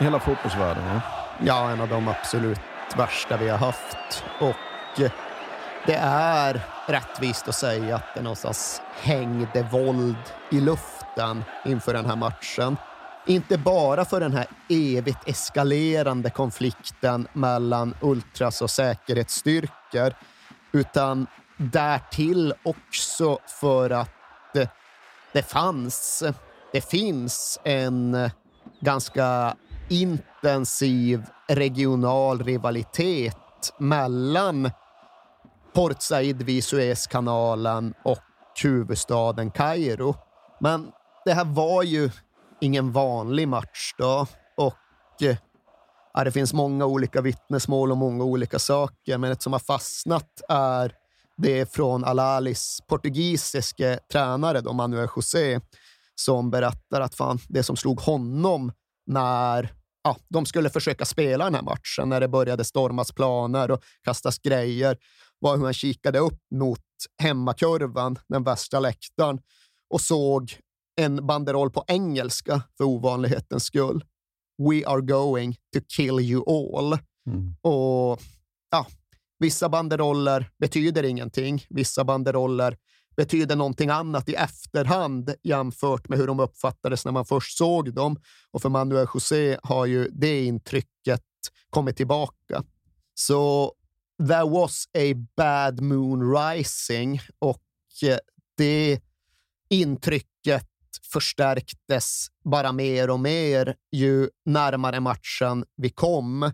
[0.00, 1.00] i hela fotbollsvärlden.
[1.44, 2.60] Ja, en av de absolut
[2.96, 4.24] värsta vi har haft.
[4.40, 5.10] Och eh,
[5.86, 12.16] det är rättvist att säga att det någonstans hängde våld i luften inför den här
[12.16, 12.76] matchen.
[13.26, 20.14] Inte bara för den här evigt eskalerande konflikten mellan ultras och säkerhetsstyrkor,
[20.72, 24.68] utan därtill också för att eh,
[25.32, 26.22] det, fanns,
[26.72, 28.30] det finns en eh,
[28.80, 29.56] ganska
[29.88, 34.70] intensiv regional rivalitet mellan
[35.74, 38.18] Port Said vid Suezkanalen och
[38.62, 40.14] huvudstaden Kairo.
[40.60, 40.92] Men
[41.24, 42.10] det här var ju
[42.62, 44.26] ingen vanlig match då.
[44.56, 45.36] Och eh,
[46.14, 50.40] ja, det finns många olika vittnesmål och många olika saker, men ett som har fastnat
[50.48, 50.94] är
[51.36, 55.60] det från Alalis portugisiske tränare, då Manuel José,
[56.14, 58.72] som berättar att fan, det som slog honom
[59.06, 59.72] när
[60.04, 64.38] ja, de skulle försöka spela den här matchen, när det började stormas planer och kastas
[64.38, 64.96] grejer,
[65.38, 66.80] var hur han kikade upp mot
[67.22, 69.38] hemmakurvan, den värsta läktaren,
[69.90, 70.58] och såg
[71.02, 74.04] en banderoll på engelska för ovanlighetens skull.
[74.58, 76.98] We are going to kill you all.
[77.26, 77.54] Mm.
[77.62, 78.20] Och
[78.70, 78.86] ja,
[79.42, 81.66] Vissa banderoller betyder ingenting.
[81.70, 82.76] Vissa banderoller
[83.16, 88.20] betyder någonting annat i efterhand jämfört med hur de uppfattades när man först såg dem.
[88.50, 91.22] Och för Manuel José har ju det intrycket
[91.70, 92.62] kommit tillbaka.
[93.14, 93.72] Så
[94.28, 97.62] there was a bad moon rising och
[98.56, 99.00] det
[99.68, 100.31] intrycket
[101.12, 106.52] förstärktes bara mer och mer ju närmare matchen vi kom.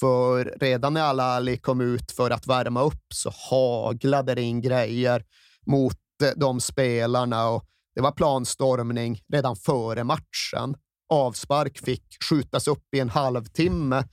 [0.00, 5.24] För redan när Al-Ali kom ut för att värma upp så haglade det in grejer
[5.66, 5.96] mot
[6.36, 7.64] de spelarna och
[7.94, 10.76] det var planstormning redan före matchen.
[11.08, 14.04] Avspark fick skjutas upp i en halvtimme.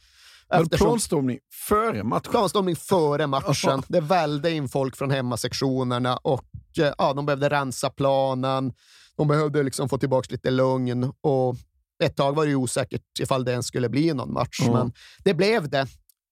[0.53, 0.87] Eftersom...
[0.87, 1.39] Planstormning
[1.69, 2.31] före matchen?
[2.31, 3.83] Planstormning före matchen.
[3.87, 8.73] Det välde in folk från hemmasektionerna och ja, de behövde rensa planen.
[9.17, 11.55] De behövde liksom få tillbaka lite lugn och
[12.03, 14.73] ett tag var det osäkert ifall det ens skulle bli någon match, mm.
[14.73, 14.93] men
[15.23, 15.87] det blev det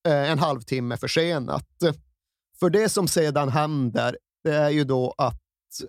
[0.07, 1.67] eh, en halvtimme försenat.
[2.59, 5.41] För det som sedan händer, det är ju då att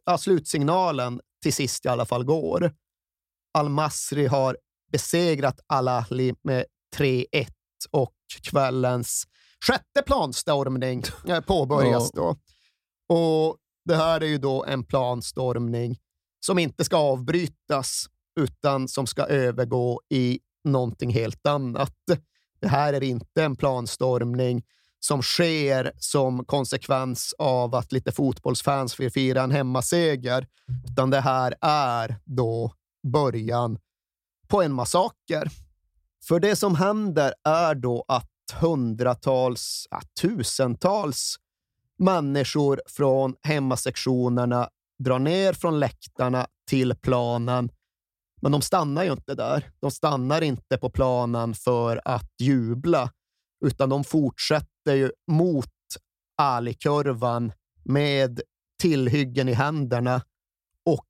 [0.05, 2.75] ja, slutsignalen till sist i alla fall går.
[3.59, 4.57] Al-Masri har
[4.93, 6.65] besegrat Al-Ahli med
[6.97, 7.47] 3-1
[7.91, 9.25] och kvällens
[9.67, 12.37] sjätte planstormning eh, påbörjas då.
[13.09, 15.99] Och det här är ju då en planstormning
[16.41, 18.07] som inte ska avbrytas
[18.41, 21.95] utan som ska övergå i någonting helt annat.
[22.61, 24.63] Det här är inte en planstormning
[25.01, 30.47] som sker som konsekvens av att lite fotbollsfans vill fira en hemmaseger,
[30.91, 32.73] utan det här är då
[33.13, 33.79] början
[34.49, 35.51] på en massaker.
[36.29, 38.31] För det som händer är då att
[38.61, 41.37] hundratals, ja, tusentals
[41.99, 44.69] människor från hemmasektionerna
[44.99, 47.71] drar ner från läktarna till planen
[48.43, 49.71] men de stannar ju inte där.
[49.81, 53.13] De stannar inte på planen för att jubla,
[53.65, 55.73] utan de fortsätter ju mot
[56.43, 57.53] Ali-kurvan
[57.85, 58.41] med
[58.81, 60.23] tillhyggen i händerna
[60.85, 61.07] och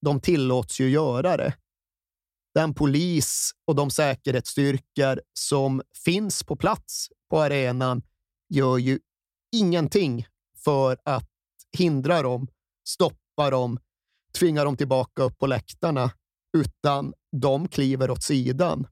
[0.00, 1.54] de tillåts ju göra det.
[2.54, 8.02] Den polis och de säkerhetsstyrkor som finns på plats på arenan
[8.48, 8.98] gör ju
[9.52, 10.26] ingenting
[10.64, 11.30] för att
[11.78, 12.48] hindra dem,
[12.88, 13.78] stoppa dem,
[14.38, 16.10] tvinga dem tillbaka upp på läktarna
[16.56, 18.86] utan de kliver åt sidan.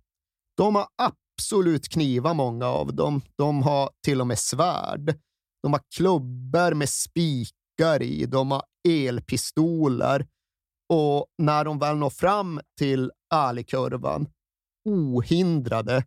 [0.57, 3.23] De har absolut knivar, många av dem.
[3.37, 5.19] De har till och med svärd.
[5.63, 8.27] De har klubbor med spikar i.
[8.27, 10.27] De har elpistoler.
[10.89, 14.27] Och när de väl når fram till Ali-kurvan,
[14.85, 16.05] ohindrade,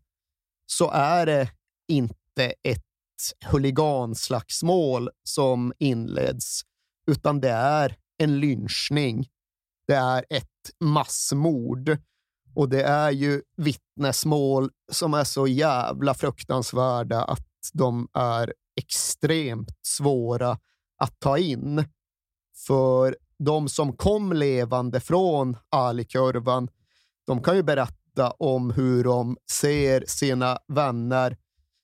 [0.66, 1.52] så är det
[1.88, 2.84] inte ett
[3.46, 6.62] huliganslagsmål som inleds,
[7.08, 9.28] utan det är en lynchning.
[9.88, 10.45] Det är ett
[10.80, 11.97] massmord.
[12.55, 20.57] Och det är ju vittnesmål som är så jävla fruktansvärda att de är extremt svåra
[20.97, 21.86] att ta in.
[22.67, 26.69] För de som kom levande från Ali-kurvan,
[27.28, 31.38] de kan ju berätta om hur de ser sina vänner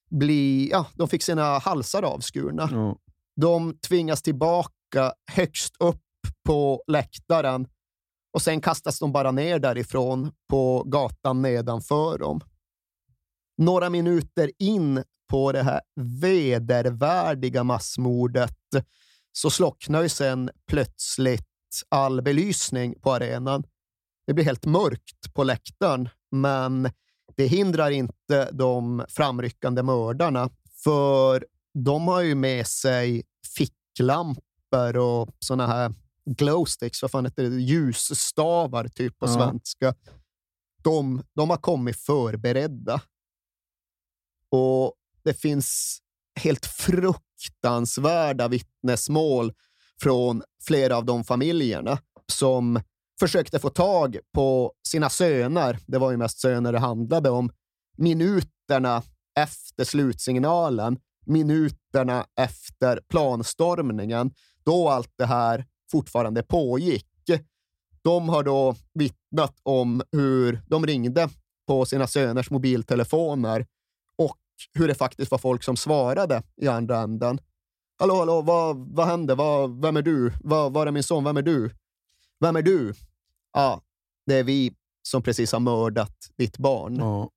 [0.09, 0.69] bli...
[0.71, 2.63] Ja, de fick sina halsar avskurna.
[2.63, 2.95] Mm.
[3.35, 6.01] De tvingas tillbaka högst upp
[6.49, 7.67] på läktaren
[8.33, 12.41] och sen kastas de bara ner därifrån på gatan nedanför dem.
[13.57, 15.81] Några minuter in på det här
[16.21, 18.57] vedervärdiga massmordet
[19.31, 21.47] så slocknar ju sen plötsligt
[21.89, 23.63] all belysning på arenan.
[24.27, 26.91] Det blir helt mörkt på läktaren, men
[27.35, 30.49] det hindrar inte de framryckande mördarna,
[30.83, 33.23] för de har ju med sig
[33.57, 35.93] ficklampor och såna här
[36.37, 37.61] glowsticks, vad fan heter det?
[37.61, 39.33] Ljusstavar typ på ja.
[39.33, 39.95] svenska.
[40.83, 43.01] De, de har kommit förberedda.
[44.51, 45.99] Och det finns
[46.39, 49.53] helt fruktansvärda vittnesmål
[50.01, 51.99] från flera av de familjerna
[52.31, 52.81] som
[53.19, 55.79] försökte få tag på sina söner.
[55.87, 57.51] Det var ju mest söner det handlade om.
[57.97, 59.03] Minuterna
[59.39, 64.31] efter slutsignalen, minuterna efter planstormningen,
[64.63, 67.05] då allt det här fortfarande pågick.
[68.01, 71.29] De har då vittnat om hur de ringde
[71.67, 73.65] på sina söners mobiltelefoner
[74.73, 77.39] hur det faktiskt var folk som svarade i andra änden.
[77.97, 79.35] Hallå, hallå, vad, vad hände?
[79.35, 80.33] Vad, vem är du?
[80.43, 81.23] Vad, var är min son?
[81.23, 81.71] Vem är du?
[82.39, 82.93] Vem är du?
[83.53, 83.81] Ja,
[84.25, 84.73] det är vi
[85.03, 86.95] som precis har mördat ditt barn.
[86.95, 87.29] Ja.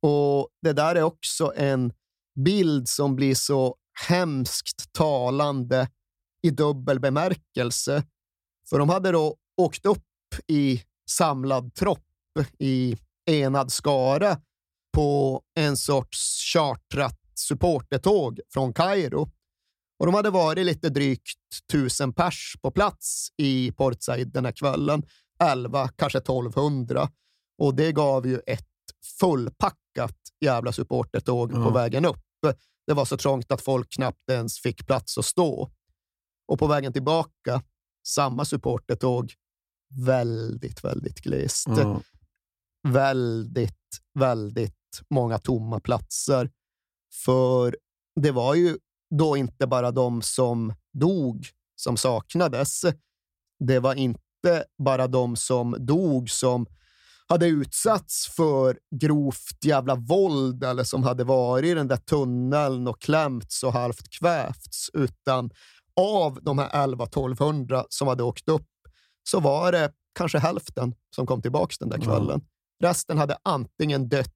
[0.00, 1.92] Och Det där är också en
[2.34, 3.76] bild som blir så
[4.08, 5.88] hemskt talande
[6.44, 8.04] i dubbel bemärkelse.
[8.68, 10.04] För de hade då åkt upp
[10.46, 12.00] i samlad tropp
[12.58, 12.96] i
[13.30, 14.40] enad skara
[14.96, 19.30] på en sorts chartrat supportertåg från Kairo.
[19.98, 21.38] Och de hade varit lite drygt
[21.72, 25.02] tusen pers på plats i Port Said den här kvällen.
[25.42, 27.08] 11, kanske 1200.
[27.58, 28.66] Och det gav ju ett
[29.20, 31.64] fullpackat jävla supportertåg Mm.
[31.64, 32.20] på vägen upp.
[32.86, 35.70] Det var så trångt att folk knappt ens fick plats att stå.
[36.46, 37.62] Och på vägen tillbaka,
[38.06, 39.32] samma supportertåg,
[40.04, 41.66] väldigt, väldigt glest.
[41.68, 42.00] Ja.
[42.88, 46.50] Väldigt, väldigt många tomma platser.
[47.24, 47.76] För
[48.20, 48.78] det var ju
[49.18, 52.84] då inte bara de som dog som saknades.
[53.58, 56.66] Det var inte bara de som dog som
[57.26, 63.00] hade utsatts för grovt jävla våld eller som hade varit i den där tunneln och
[63.00, 65.50] klämts och halvt kvävts, utan
[65.96, 68.68] av de här 11-1200 som hade åkt upp
[69.22, 72.40] så var det kanske hälften som kom tillbaka den där kvällen.
[72.82, 74.30] Resten hade antingen dött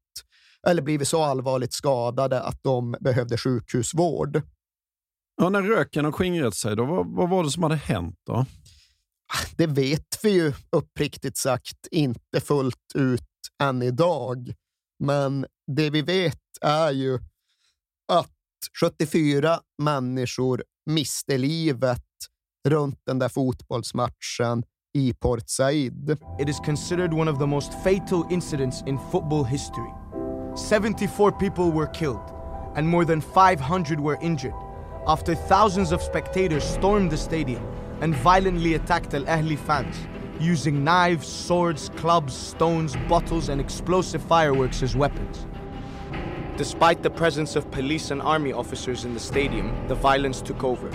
[0.67, 4.43] eller blivit så allvarligt skadade att de behövde sjukhusvård.
[5.37, 8.47] Ja, när röken har skingrat sig, då, vad, vad var det som hade hänt då?
[9.57, 13.23] Det vet vi ju uppriktigt sagt inte fullt ut
[13.63, 14.55] än idag.
[14.99, 15.47] Men
[15.77, 17.19] det vi vet är ju
[18.13, 18.31] att
[18.81, 22.03] 74 människor miste livet
[22.69, 24.63] runt den där fotbollsmatchen
[24.95, 26.19] i Port Said.
[26.39, 29.93] It is considered one of the most fatal incidents in football history.
[30.57, 32.33] 74 people were killed,
[32.77, 34.55] and more than 500 were injured
[35.07, 37.63] after thousands of spectators stormed the stadium
[38.01, 39.97] and violently attacked Al Ahli fans
[40.41, 45.47] using knives, swords, clubs, stones, bottles, and explosive fireworks as weapons.
[46.59, 50.91] Despite the presence of police and army officers in the stadium, the violence took over.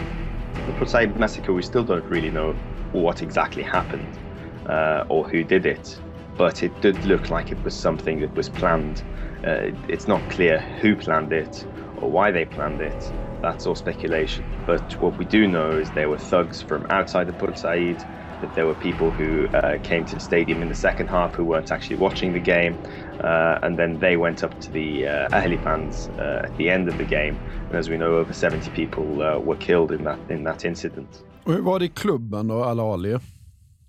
[0.68, 2.52] The Said massacre, we still don't really know
[2.92, 4.20] what exactly happened
[4.68, 5.98] uh, or who did it,
[6.38, 9.06] but it did look like it was something that was planned.
[9.48, 11.66] Uh, it's not clear who planned it
[12.02, 13.14] or why they planned it.
[13.42, 14.44] That's all speculation.
[14.66, 18.06] But what we do know is there were thugs from outside the Port Said,
[18.44, 21.46] that there were people who uh, came to the stadium in the second half who
[21.46, 22.76] weren't actually watching the game,
[23.24, 26.90] uh, and then they went up to the uh, Ahly fans uh, at the end
[26.90, 27.36] of the game.
[27.68, 31.24] And as we know, over 70 people uh, were killed in that in that incident.
[31.46, 33.18] Och hur var det i klubben då, Al-Ali?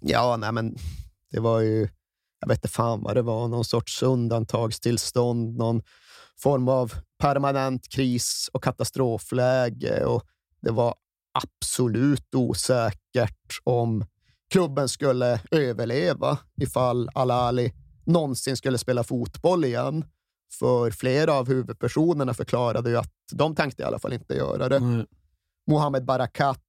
[0.01, 0.77] Ja, nej men
[1.33, 1.89] det var ju,
[2.41, 5.83] jag vet inte fan vad det var, någon sorts undantagstillstånd, någon
[6.39, 10.23] form av permanent kris och katastrofläge och
[10.63, 10.95] det var
[11.33, 14.05] absolut osäkert om
[14.55, 17.73] klubben skulle överleva ifall Al-Ali
[18.05, 20.05] någonsin skulle spela fotboll igen.
[20.59, 25.07] För flera av huvudpersonerna förklarade ju att de tänkte i alla fall inte göra det.
[25.71, 26.61] Mohamed Barakat,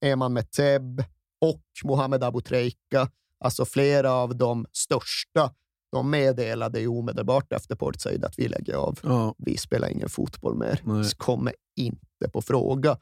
[0.00, 1.04] Eman Meteb
[1.40, 3.10] och Mohamed Abu Treika,
[3.40, 5.50] alltså flera av de största,
[5.92, 8.98] de meddelade ju omedelbart efter Port Said att vi lägger av.
[9.02, 9.34] Ja.
[9.38, 10.80] Vi spelar ingen fotboll mer.
[10.84, 11.02] Nej.
[11.02, 12.98] Det kommer inte på fråga.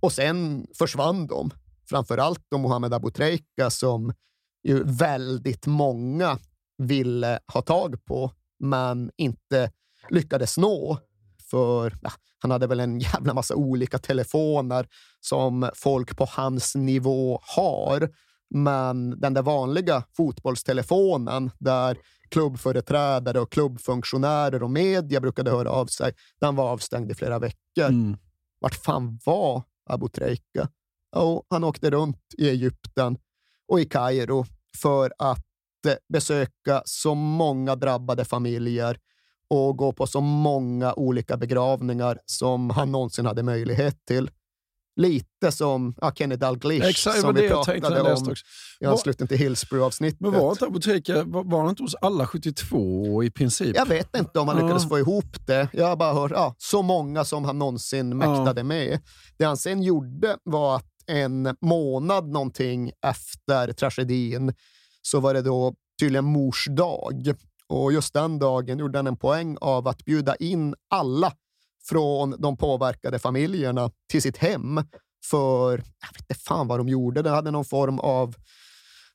[0.00, 1.50] Och sen försvann de.
[1.88, 4.12] Framförallt då Mohamed Abu Treika som
[4.62, 6.38] ju väldigt många
[6.78, 9.70] ville ha tag på, men inte
[10.08, 10.98] lyckades nå.
[11.50, 14.88] För ja, han hade väl en jävla massa olika telefoner
[15.20, 18.10] som folk på hans nivå har.
[18.50, 21.98] Men den där vanliga fotbollstelefonen där
[22.30, 27.88] klubbföreträdare och klubbfunktionärer och media brukade höra av sig, den var avstängd i flera veckor.
[27.88, 28.16] Mm.
[28.60, 30.68] Vart fan var Abu Treika?
[31.16, 33.18] Jo, han åkte runt i Egypten
[33.68, 34.44] och i Kairo
[34.82, 35.38] för att
[35.88, 38.98] eh, besöka så många drabbade familjer
[39.50, 44.30] och gå på så många olika begravningar som han någonsin hade möjlighet till.
[45.00, 48.34] Lite som ja, Kenny Dalglish Exakt, som vi pratade om
[48.80, 50.20] i anslutning till Hillsborough-avsnittet.
[50.20, 53.76] Men var inte Apoteka, var, var han inte hos alla 72 i princip?
[53.76, 54.88] Jag vet inte om han lyckades Ja.
[54.88, 55.68] få ihop det.
[55.72, 59.00] Jag har bara hört ja, så många som han någonsin mäktade med.
[59.38, 64.54] Det han sen gjorde var att en månad någonting efter tragedin
[65.02, 67.34] så var det då tydligen mors dag.
[67.68, 71.32] Och just den dagen gjorde han en poäng av att bjuda in alla
[71.88, 74.80] från de påverkade familjerna till sitt hem.
[75.30, 77.22] För jag vet inte fan vad de gjorde.
[77.22, 78.34] De hade någon form av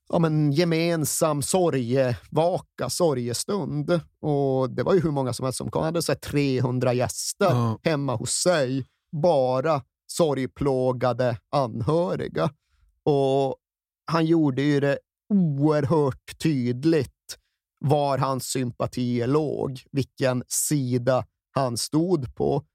[0.10, 4.00] ja, men, gemensam sorgevaka, sorgestund.
[4.22, 5.80] Och det var ju hur många som helst som kom.
[5.80, 7.80] Han hade så 300 gäster Ja.
[7.84, 8.86] hemma hos sig.
[9.22, 9.82] Bara
[10.12, 12.50] sorgplågade anhöriga.
[13.04, 13.56] Och
[14.06, 15.00] han gjorde ju det
[15.30, 17.38] oerhört tydligt
[17.80, 22.66] var hans sympatier låg, vilken sida han stod på.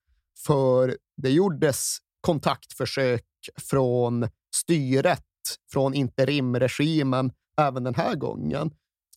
[0.47, 3.24] För det gjordes kontaktförsök
[3.57, 5.22] från styret,
[5.72, 8.70] från interimregimen, även den här gången.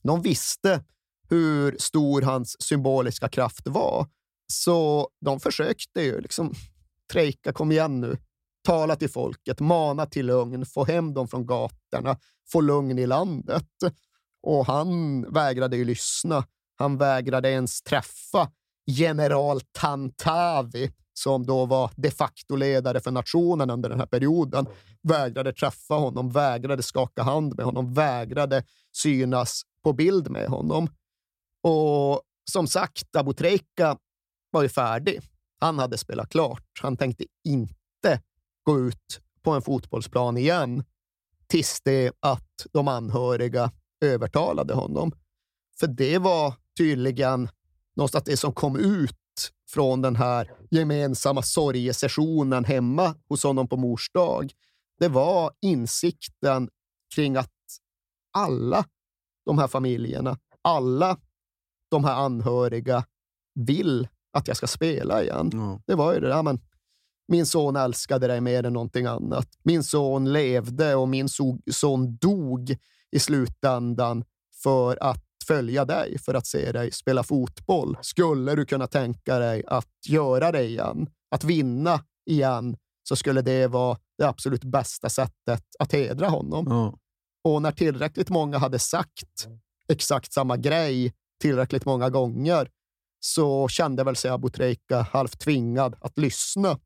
[0.03, 0.83] De visste
[1.29, 4.07] hur stor hans symboliska kraft var,
[4.47, 6.53] så de försökte ju liksom
[7.11, 8.17] Trejka, kom igen nu.
[8.63, 12.17] Tala till folket, mana till lugn, få hem dem från gatorna,
[12.51, 13.67] få lugn i landet.
[14.41, 16.43] Och han vägrade ju lyssna.
[16.75, 18.51] Han vägrade ens träffa
[18.87, 24.65] general Tantavi, som då var de facto-ledare för nationen under den här perioden.
[25.03, 28.63] Vägrade träffa honom, vägrade skaka hand med honom, vägrade
[28.95, 30.87] synas på bild med honom.
[31.63, 33.97] Och som sagt, Abu Treika
[34.51, 35.21] var ju färdig.
[35.59, 36.63] Han hade spelat klart.
[36.81, 38.21] Han tänkte inte
[38.63, 40.83] gå ut på en fotbollsplan igen
[41.47, 45.11] tills det att de anhöriga övertalade honom.
[45.79, 47.49] För det var tydligen
[47.95, 49.15] någonstans det som kom ut
[49.69, 54.51] från den här gemensamma sorgesessionen hemma hos honom på mors dag.
[54.99, 56.69] Det var insikten
[57.15, 57.51] kring att
[58.33, 58.85] alla
[59.45, 61.17] de här familjerna, alla
[61.91, 63.05] de här anhöriga
[63.55, 65.79] vill att jag ska spela igen.
[65.87, 66.59] Det var ju det där, men
[67.27, 69.47] min son älskade dig mer än någonting annat.
[69.63, 72.77] Min son levde och min so- son dog
[73.11, 74.23] i slutändan
[74.63, 77.97] för att följa dig, för att se dig spela fotboll.
[78.01, 83.67] Skulle du kunna tänka dig att göra det igen, att vinna igen, så skulle det
[83.67, 86.67] vara det absolut bästa sättet att hedra honom.
[87.43, 89.47] Och när tillräckligt många hade sagt
[89.87, 92.69] exakt samma grej tillräckligt många gånger
[93.19, 96.79] så kände väl sig Abu Treika halvt tvingad att lyssna.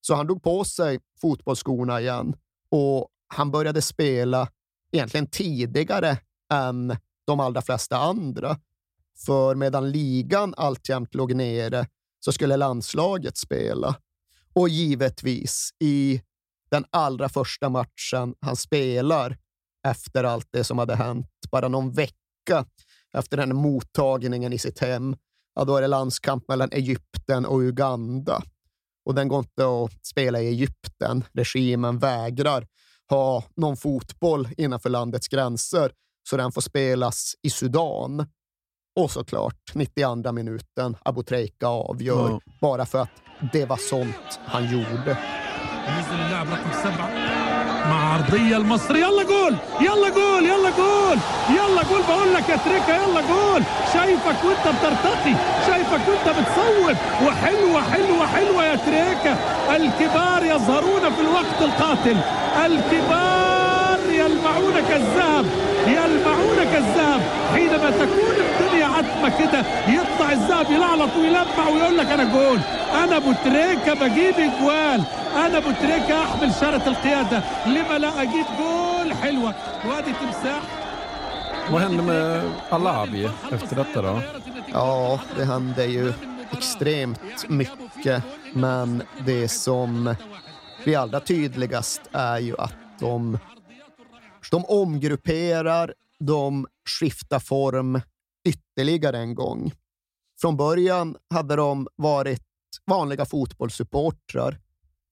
[0.00, 2.36] Så han drog på sig fotbollsskorna igen
[2.70, 4.48] och han började spela
[4.92, 6.18] egentligen tidigare
[6.52, 6.96] än
[7.26, 8.56] de allra flesta andra.
[9.26, 11.86] För medan ligan alltjämt låg nere
[12.20, 13.96] så skulle landslaget spela.
[14.54, 16.22] Och givetvis i
[16.70, 19.36] den allra första matchen han spelar
[19.86, 22.66] efter allt det som hade hänt, bara någon vecka
[23.12, 25.16] efter den mottagningen i sitt hem,
[25.54, 28.42] ja, då är det landskamp mellan Egypten och Uganda.
[29.06, 31.24] Och den går inte att spela i Egypten.
[31.32, 32.66] Regimen vägrar
[33.10, 35.92] ha någon fotboll innanför landets gränser,
[36.28, 38.26] så den får spelas i Sudan.
[39.00, 42.40] Och såklart, 92 minuten, Abu Treika avgör, Ja.
[42.60, 43.10] bara för att
[43.52, 45.18] det var sånt han gjorde.
[47.90, 49.00] مع عرضية المصري.
[49.00, 51.18] يلا جول يلا جول يلا جول
[51.50, 52.02] يلا جول.
[52.08, 53.62] بقول لك يا تريكا يلا جول.
[53.94, 55.34] شايفك وانت بترتقي
[55.66, 59.36] شايفك وانت بتصوب وحلوة حلوة حلوة يا تريكا
[59.76, 62.16] الكبار يظهرون في الوقت القاتل.
[62.66, 65.46] الكبار يلمعون كالذهب.
[65.86, 67.20] يلمعون كالذهب
[67.54, 72.58] حينما تكون الدنيا عتمة كده يطلع الذهب يلعلط ويلمع ويقول لك أنا جول.
[73.04, 75.02] أنا أبو تريكا بجيب إجوال.
[75.36, 77.42] أنا أبو تريكا أحمل شارة القيادة.
[77.66, 79.54] لما لا أجيب جول؟ حلوة.
[79.88, 80.62] وادي تمساح.
[81.70, 84.20] med Alavi efter detta då?
[84.72, 86.12] Ja, det hände ju
[86.52, 88.22] extremt mycket,
[88.52, 90.14] men det som
[90.84, 93.38] blir allra tydligast är ju att de,
[94.52, 98.00] de omgrupperar, de skiftar form
[98.48, 99.72] ytterligare en gång.
[100.40, 102.42] Från början hade de varit
[102.86, 104.60] vanliga fotbollssupportrar.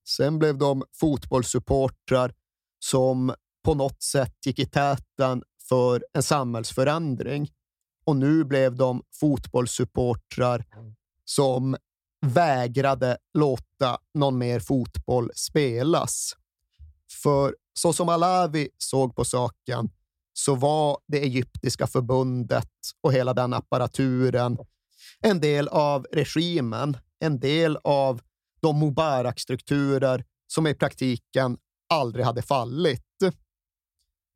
[0.09, 2.34] Sen blev de fotbollssupportrar
[2.78, 3.34] som
[3.64, 7.51] på något sätt gick i täten för en samhällsförändring.
[8.05, 10.64] Och nu blev de fotbollssupportrar
[11.24, 11.76] som
[12.26, 16.36] vägrade låta någon mer fotboll spelas.
[17.22, 19.91] För så som Alavi såg på saken
[20.33, 22.70] så var det egyptiska förbundet
[23.01, 24.59] och hela den apparaturen
[25.20, 28.20] en del av regimen, en del av
[28.62, 31.59] de Mubarak-strukturer som i praktiken
[31.89, 33.03] aldrig hade fallit.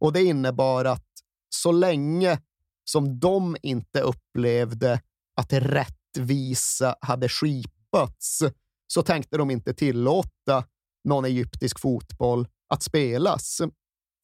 [0.01, 1.09] Och det innebar att
[1.49, 2.39] så länge
[2.85, 5.01] som de inte upplevde
[5.37, 8.43] att rättvisa hade skipats
[8.87, 10.65] så tänkte de inte tillåta
[11.05, 13.61] någon egyptisk fotboll att spelas.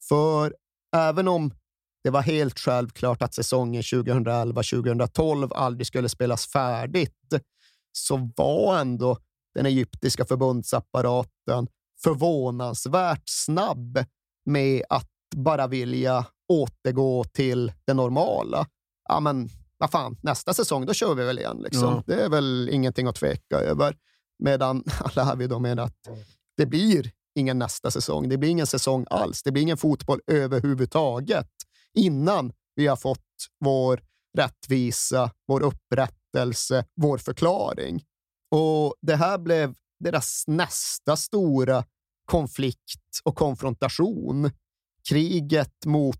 [0.09, 0.55] För
[0.95, 1.53] även om
[2.03, 7.33] det var helt självklart att säsongen 2011-2012 aldrig skulle spelas färdigt,
[7.91, 9.17] så var ändå
[9.53, 11.67] den egyptiska förbundsapparaten
[12.03, 14.05] förvånansvärt snabb
[14.45, 18.67] med att bara vilja återgå till det normala.
[19.09, 21.57] Ja, men vad fan, nästa säsong, då kör vi väl igen.
[21.63, 21.83] Liksom.
[21.83, 22.03] Ja.
[22.07, 23.97] Det är väl ingenting att tveka över.
[24.39, 26.07] Medan Alavi då menar att
[26.57, 28.29] det blir ingen nästa säsong.
[28.29, 29.43] Det blir ingen säsong alls.
[29.43, 31.49] Det blir ingen fotboll överhuvudtaget
[31.93, 33.19] innan vi har fått
[33.59, 34.01] vår
[34.37, 38.03] rättvisa, vår upprättelse, vår förklaring.
[38.51, 41.85] Och det här blev deras nästa stora
[42.25, 44.51] konflikt och konfrontation.
[45.09, 46.17] Kriget mot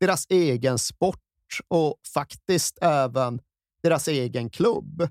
[0.00, 1.20] deras egen sport
[1.68, 3.40] och faktiskt även
[3.82, 5.08] deras egen klubb.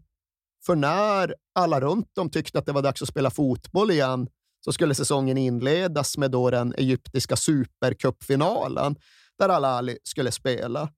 [0.65, 4.27] För när alla runt om tyckte att det var dags att spela fotboll igen
[4.65, 8.95] så skulle säsongen inledas med då den egyptiska supercupfinalen
[9.39, 10.89] där Al-Ali skulle spela.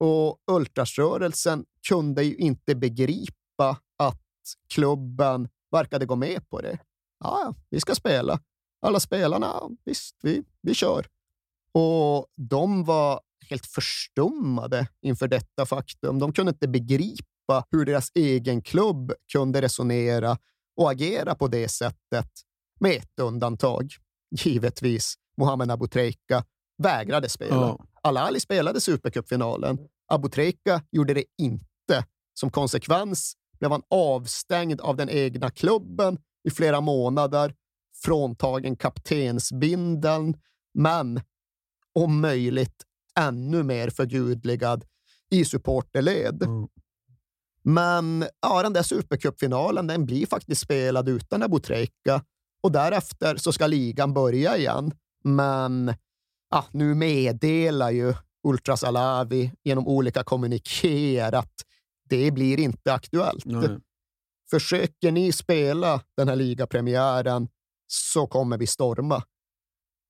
[0.00, 4.22] Och ultrasrörelsen kunde ju inte begripa att
[4.74, 6.78] klubben verkade gå med på det.
[7.20, 8.40] Ja, vi ska spela.
[8.80, 11.06] Alla spelarna, visst, vi, vi kör.
[11.72, 16.18] Och de var helt förstummade inför detta faktum.
[16.18, 20.38] De kunde inte begripa hur deras egen klubb kunde resonera
[20.76, 22.30] och agera på det sättet,
[22.80, 23.92] med ett undantag.
[24.30, 26.44] Givetvis Mohamed Abutreika
[26.78, 27.56] vägrade spela.
[27.56, 27.84] Ja.
[28.02, 29.78] Al-Ali spelade Supercupfinalen.
[30.08, 32.04] Abutreika gjorde det inte.
[32.34, 36.18] Som konsekvens blev han avstängd av den egna klubben
[36.48, 37.54] i flera månader,
[38.04, 40.36] fråntagen kaptensbindeln,
[40.74, 41.20] men
[41.94, 42.84] om möjligt
[43.18, 44.84] ännu mer förgudligad
[45.30, 46.46] i supporterled.
[47.62, 52.24] Men ja, den där supercupfinalen den blir faktiskt spelad utan Abutreika
[52.62, 54.92] och därefter så ska ligan börja igen.
[55.24, 55.94] Men
[56.50, 58.14] ja, nu meddelar ju
[58.48, 61.54] Ultras Alavi genom olika kommunikéer att
[62.08, 63.44] det blir inte aktuellt.
[63.44, 63.78] Nej.
[64.50, 67.48] Försöker ni spela den här ligapremiären
[67.86, 69.22] så kommer vi storma.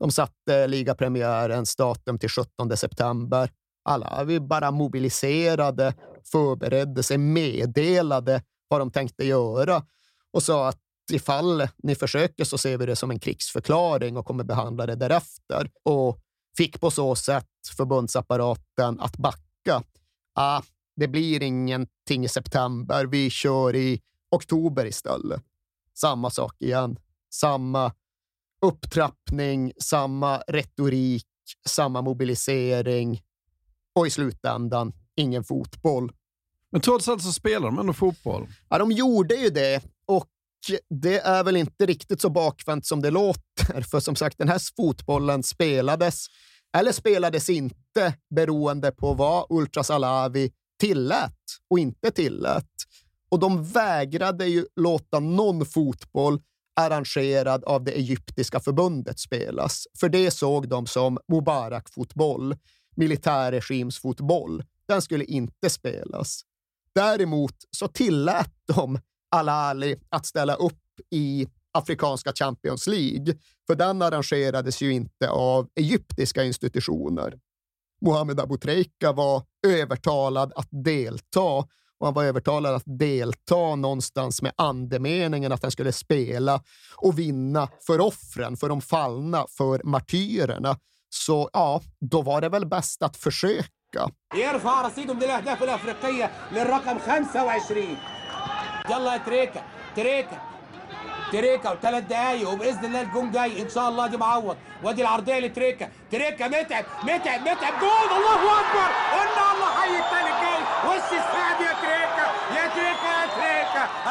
[0.00, 3.50] De satte ligapremiärens datum till 17 september.
[3.84, 5.94] Alla vi bara mobiliserade,
[6.32, 9.82] förberedde sig, meddelade vad de tänkte göra
[10.32, 10.80] och sa att
[11.10, 15.70] ifall ni försöker så ser vi det som en krigsförklaring och kommer behandla det därefter.
[15.82, 16.18] Och
[16.56, 17.46] fick på så sätt
[17.76, 19.82] förbundsapparaten att backa.
[20.34, 20.62] Ah,
[20.96, 23.06] det blir ingenting i september.
[23.06, 24.00] Vi kör i
[24.30, 25.42] oktober istället.
[25.94, 26.98] Samma sak igen.
[27.30, 27.92] Samma
[28.62, 31.26] upptrappning, samma retorik,
[31.66, 33.22] samma mobilisering
[33.94, 36.12] och i slutändan ingen fotboll.
[36.70, 38.46] Men trots allt så spelar de ändå fotboll.
[38.68, 40.26] Ja, de gjorde ju det och
[41.02, 43.82] det är väl inte riktigt så bakvänt som det låter.
[43.90, 46.26] För som sagt, den här fotbollen spelades
[46.76, 50.50] eller spelades inte beroende på vad Ultras Alavi
[50.80, 51.34] tillät
[51.70, 52.68] och inte tillät.
[53.30, 56.40] Och de vägrade ju låta någon fotboll
[56.80, 59.86] arrangerad av det egyptiska förbundet spelas.
[60.00, 62.56] För det såg de som Mubarak-fotboll,
[62.96, 64.62] militärregimsfotboll.
[64.88, 66.40] Den skulle inte spelas.
[66.94, 69.00] Däremot så tillät de
[69.30, 70.74] Al-Ali att ställa upp
[71.10, 73.34] i Afrikanska Champions League,
[73.66, 77.38] för den arrangerades ju inte av egyptiska institutioner.
[78.00, 81.64] Mohamed Abutreika var övertalad att delta
[82.00, 86.62] och han var övertalad att delta någonstans med andemeningen att han skulle spela
[86.96, 90.76] och vinna för offren, för de fallna, för martyrerna.
[91.10, 94.10] Så ja, då var det väl bäst att försöka.
[98.90, 99.62] يلا يا تريكا
[99.96, 100.38] تريكا
[101.32, 104.56] تريكا وثلاث دقايق وبإذن الله الجون جاي إن شاء الله دي معوض.
[104.82, 107.72] وادي العرضية لتريكا تريكا متعب متعب متعب.
[107.80, 108.90] جول الله أكبر.
[109.14, 112.07] قلنا الله حي التاني جاي وش السعد يا تريكا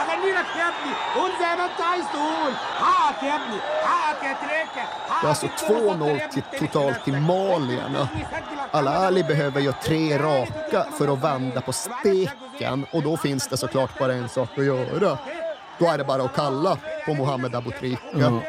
[0.06, 4.32] اغني لك يا ابني قول زي ما انت عايز تقول حقك يا ابني حقك يا
[4.32, 4.84] تريكا
[5.22, 8.08] Det är alltså 2-0 till, totalt till malierna.
[8.70, 13.98] Al-Ali behöver göra tre raka för att vända på steken och då finns det såklart
[13.98, 15.18] bara en sak att göra.
[15.78, 16.76] Då är det bara att kalla
[17.06, 18.02] på Mohamed Aboutrika.
[18.14, 18.40] Ja.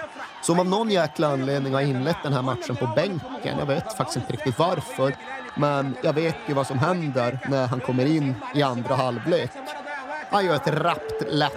[0.41, 3.59] Som av någon jäkla anledning har inlett den här matchen på bänken.
[3.59, 5.15] Jag vet faktiskt inte riktigt varför.
[5.55, 9.51] Men jag vet ju vad som händer när han kommer in i andra halvlek.
[10.30, 11.52] Han gör ett rappt, lätt,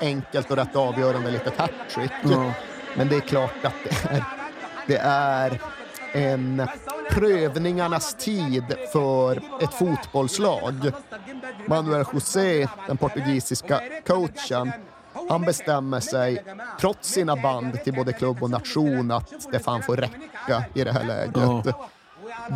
[0.00, 2.12] enkelt och rätt avgörande litet hattrick.
[2.22, 2.52] Ja.
[2.96, 4.24] Men det är klart att det är,
[4.86, 5.60] det är
[6.12, 6.68] en
[7.10, 10.92] prövningarnas tid för ett fotbollslag.
[11.66, 14.72] Manuel José, den portugisiska coachen,
[15.28, 16.44] han bestämmer sig,
[16.80, 20.92] trots sina band till både klubb och nation, att det fan får räcka i det
[20.92, 21.74] här läget.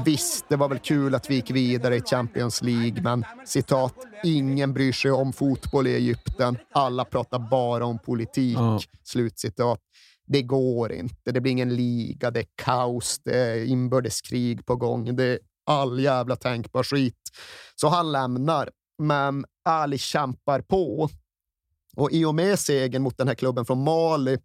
[0.04, 4.72] Visst, det var väl kul att vi gick vidare i Champions League, men citat, ingen
[4.72, 6.58] bryr sig om fotboll i Egypten.
[6.72, 8.56] Alla pratar bara om politik.
[8.58, 8.80] Ja.
[9.04, 9.80] Slutcitat.
[10.26, 11.32] Det går inte.
[11.32, 12.30] Det blir ingen liga.
[12.30, 13.20] Det är kaos.
[13.24, 15.16] Det är inbördeskrig på gång.
[15.16, 17.30] Det, all jävla tänkbar skit.
[17.74, 18.70] Så han lämnar.
[18.98, 21.08] Men Ali kämpar på.
[21.96, 24.38] Och i och med segern mot den här klubben från Mali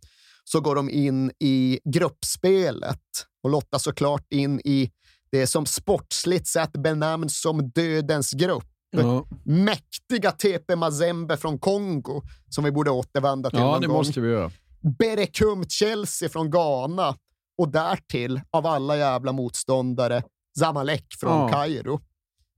[0.43, 3.01] så går de in i gruppspelet
[3.43, 4.91] och lottas såklart in i
[5.39, 8.65] det som sportsligt sett benämns som dödens grupp.
[8.91, 9.25] Ja.
[9.45, 13.97] Mäktiga TP Mazembe från Kongo, som vi borde återvända till Ja, någon det gång.
[13.97, 14.51] måste vi göra.
[14.99, 17.15] Berekum Chelsea från Ghana
[17.57, 20.23] och därtill, av alla jävla motståndare,
[20.59, 21.49] Zamalek från Ja.
[21.49, 21.99] Kairo.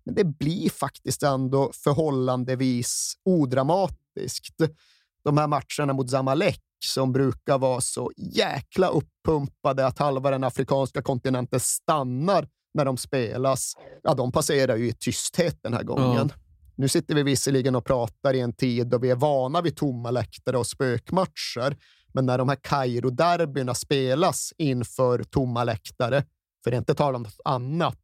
[0.06, 4.56] Men det blir faktiskt ändå förhållandevis odramatiskt.
[5.24, 11.02] De här matcherna mot Zamalek som brukar vara så jäkla uppumpade att halva den afrikanska
[11.02, 12.48] kontinenten stannar
[12.78, 13.74] när de spelas,
[14.04, 16.32] ja, de passerar ju i tysthet den här gången.
[16.76, 20.12] Nu sitter vi visserligen och pratar i en tid då vi är vana vid tomma
[20.12, 21.78] läktare och spökmatcher,
[22.14, 26.24] men när de här Kairo-derbyna spelas inför tomma läktare,
[26.64, 28.00] för det är inte tal om något annat,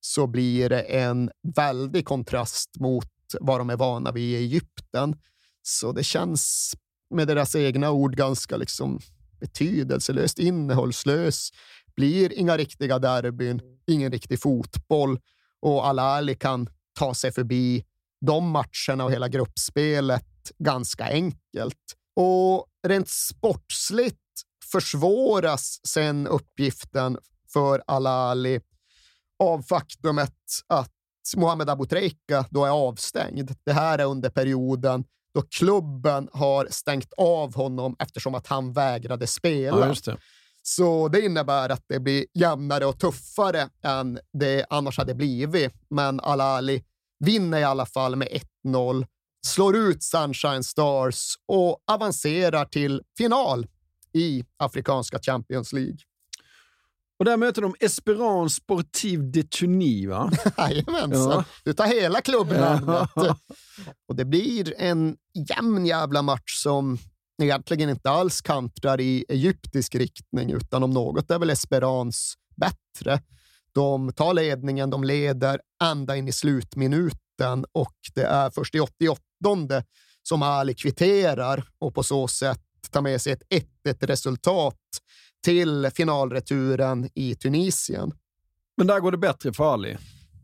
[0.00, 3.08] så blir det en väldig kontrast mot
[3.40, 5.16] vad de är vana vid i Egypten.
[5.62, 6.74] Så det känns
[7.14, 9.00] med deras egna ord ganska liksom
[9.40, 11.54] betydelselöst, innehållslöst.
[11.98, 15.18] Blir inga riktiga derbyn, ingen riktig fotboll
[15.62, 16.68] och Al-Ali kan
[16.98, 17.84] ta sig förbi
[18.26, 21.96] de matcherna och hela gruppspelet ganska enkelt.
[22.16, 24.16] Och rent sportsligt
[24.72, 27.18] försvåras sen uppgiften
[27.52, 28.60] för Al-Ali
[29.38, 30.36] av faktumet
[30.66, 30.92] att
[31.36, 33.54] Mohamed Aboutrika då är avstängd.
[33.64, 39.26] Det här är under perioden då klubben har stängt av honom eftersom att han vägrade
[39.26, 39.80] spela.
[39.80, 40.16] Ja, just det.
[40.76, 45.72] Så det innebär att det blir jämnare och tuffare än det annars hade blivit.
[45.90, 46.84] Men Al-Ali
[47.24, 48.28] vinner i alla fall med
[48.64, 49.06] 1-0,
[49.46, 53.66] slår ut Sunshine Stars och avancerar till final
[54.12, 55.98] i Afrikanska Champions League.
[57.18, 60.30] Och där möter de Esperance Sportive de Tunis, va?
[60.58, 61.30] Jajamensan.
[61.30, 61.44] Ja.
[61.64, 63.10] Du tar hela klubbnamnet.
[64.08, 65.16] Och det blir en
[65.48, 66.98] jämn jävla match som
[67.42, 73.22] egentligen inte alls kantrar i egyptisk riktning, utan om något är väl Esperance bättre.
[73.72, 79.82] De tar ledningen, de leder ända in i slutminuten och det är först i 88
[80.22, 82.60] som Ali kvitterar och på så sätt
[82.90, 83.42] tar med sig ett
[83.84, 84.78] 1-1 resultat
[85.44, 88.12] till finalreturen i Tunisien.
[88.76, 89.96] Men där går det bättre för Ali.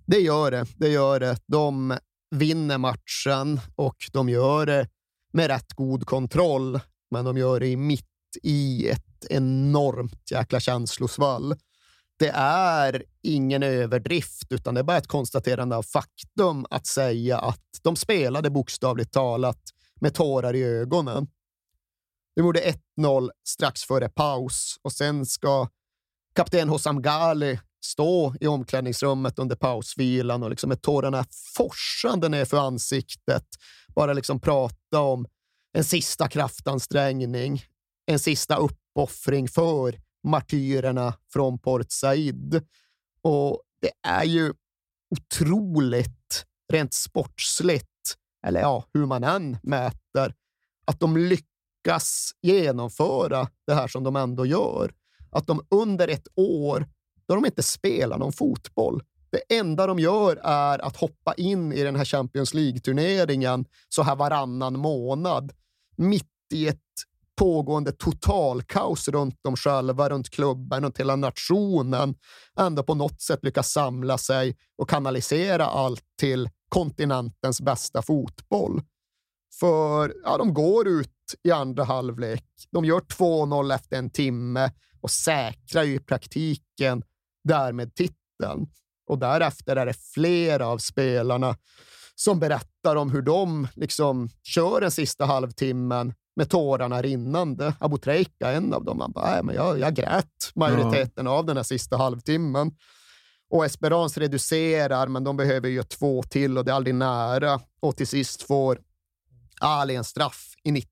[0.07, 0.67] Det gör det.
[0.77, 1.37] Det gör det.
[1.47, 1.99] De
[2.31, 4.89] vinner matchen och de gör det
[5.35, 6.81] med rätt god kontroll,
[7.11, 8.07] men de gör det mitt
[8.43, 11.55] i ett enormt jäkla känslosvall.
[12.19, 17.81] Det är ingen överdrift, utan det är bara ett konstaterande av faktum att säga att
[17.83, 19.61] de spelade bokstavligt talat
[20.01, 21.27] med tårar i ögonen.
[22.37, 25.69] De gjorde 1-0 strax före paus och sen ska
[26.35, 31.25] kapten Hossam Ghali stå i omklädningsrummet under pausvilan och liksom med tårarna
[31.57, 33.47] forsande ner för ansiktet
[33.95, 35.27] bara liksom prata om
[35.73, 37.63] en sista kraftansträngning,
[38.07, 42.67] en sista uppoffring för martyrerna från Port Said.
[43.23, 44.53] Och det är ju
[45.11, 48.17] otroligt rent sportsligt,
[48.47, 50.35] eller ja, hur man än mäter,
[50.85, 54.93] att de lyckas genomföra det här som de ändå gör.
[55.31, 56.89] Att de under ett år,
[57.27, 59.03] då de inte spelar någon fotboll,
[59.35, 64.17] det enda de gör är att hoppa in i den här Champions League-turneringen så här
[64.17, 65.53] varannan månad,
[65.97, 66.81] mitt i ett
[67.37, 72.15] pågående totalkaos runt dem själva, runt klubben, runt hela nationen,
[72.59, 78.83] ändå på något sätt lyckas samla sig och kanalisera allt till kontinentens bästa fotboll.
[79.61, 81.11] För ja, de går ut
[81.43, 82.45] i andra halvlek.
[82.71, 87.03] De gör 2-0 efter en timme och säkrar ju i praktiken
[87.45, 88.67] därmed titeln.
[89.07, 91.57] Och därefter är det flera av spelarna
[92.15, 97.75] som berättar om hur de liksom kör den sista halvtimmen med tårarna rinnande.
[97.81, 99.01] Abu Treika en av dem.
[99.01, 102.73] Han bara, "Nej, men jag, jag grät majoriteten av den här sista halvtimmen.
[103.51, 107.61] Och Esperance reducerar, men de behöver ju två till och det är aldrig nära.
[107.81, 108.79] Och till sist får
[109.61, 110.89] Ali en straff i 90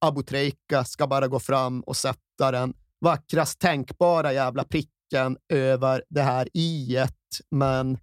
[0.00, 4.64] Abu Treika ska bara gå fram och sätta den vackrast tänkbara jävla
[5.08, 7.14] pricken över det här i-et,
[7.50, 7.98] men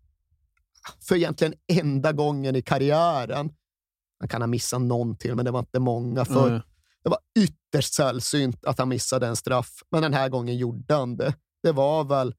[0.99, 3.53] för egentligen enda gången i karriären.
[4.19, 6.25] Han kan ha missat någon till, men det var inte många.
[6.25, 6.61] För Mm.
[7.03, 11.17] Det var ytterst sällsynt att han missade en straff, men den här gången gjorde han
[11.17, 11.33] det.
[11.63, 12.35] Det var väl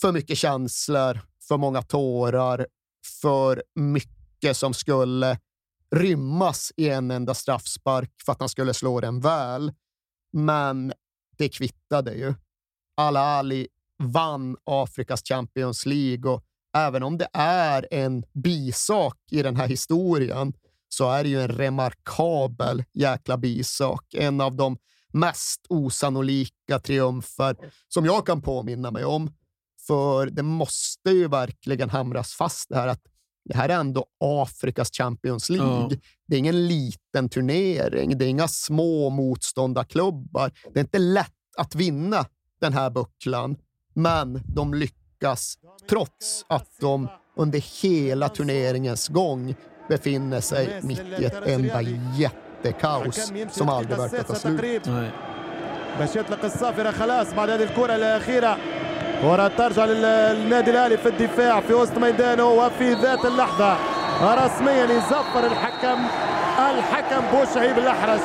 [0.00, 2.66] för mycket känslor, för många tårar,
[3.20, 5.38] för mycket som skulle
[5.94, 9.72] rymmas i en enda straffspark för att han skulle slå den väl.
[10.32, 10.92] Men
[11.36, 12.34] det kvittade ju.
[12.96, 13.68] Al-Ali
[13.98, 16.44] vann Afrikas Champions League och
[16.76, 20.52] även om det är en bisak i den här historien
[20.88, 24.14] så är det ju en remarkabel jäkla bisak.
[24.14, 24.76] En av de
[25.12, 27.56] mest osannolika triumfer
[27.88, 29.30] som jag kan påminna mig om.
[29.86, 33.02] För det måste ju verkligen hamras fast det här att
[33.44, 35.88] det här är ändå Afrikas Champions League.
[35.90, 35.96] Ja.
[36.26, 38.18] Det är ingen liten turnering.
[38.18, 40.52] Det är inga små motståndarklubbar.
[40.74, 42.26] Det är inte lätt att vinna
[42.60, 43.56] den här bucklan,
[43.97, 45.57] men de lyckas
[45.89, 49.55] trots att de under hela turneringens gång
[49.89, 51.81] befinner sig mitt i ett enda
[52.15, 54.87] jättekaos som aldrig verkar ta slut.
[55.99, 58.57] باش يطلق الصافرة خلاص بعد هذه الكرة الأخيرة
[59.21, 63.77] كرة ترجع للنادي الأهلي في الدفاع في وسط ميدانه وفي ذات اللحظة
[64.21, 65.99] رسميا يزفر الحكم
[66.59, 68.21] الحكم بوشعيب الأحرس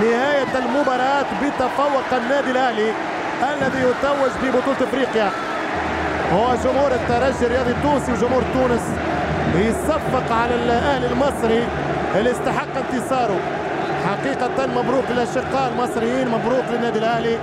[0.00, 2.92] نهاية المباراة بتفوق النادي الأهلي
[3.52, 5.30] الذي يتوج ببطولة افريقيا
[6.32, 8.82] هو جمهور الترجي الرياضي التونسي وجمهور تونس
[9.54, 11.66] بيصفق على الاهلي المصري
[12.14, 13.40] اللي استحق انتصاره
[14.04, 17.38] حقيقة مبروك للأشقاء المصريين مبروك للنادي الأهلي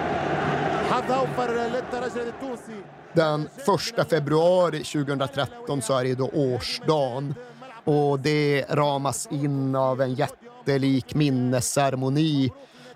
[0.92, 2.82] حظ أوفر للترجي التونسي
[3.14, 7.36] Den 1 februari 2013 så är det då årsdagen
[7.84, 12.52] och det ramas in av en jättelik minnesceremoni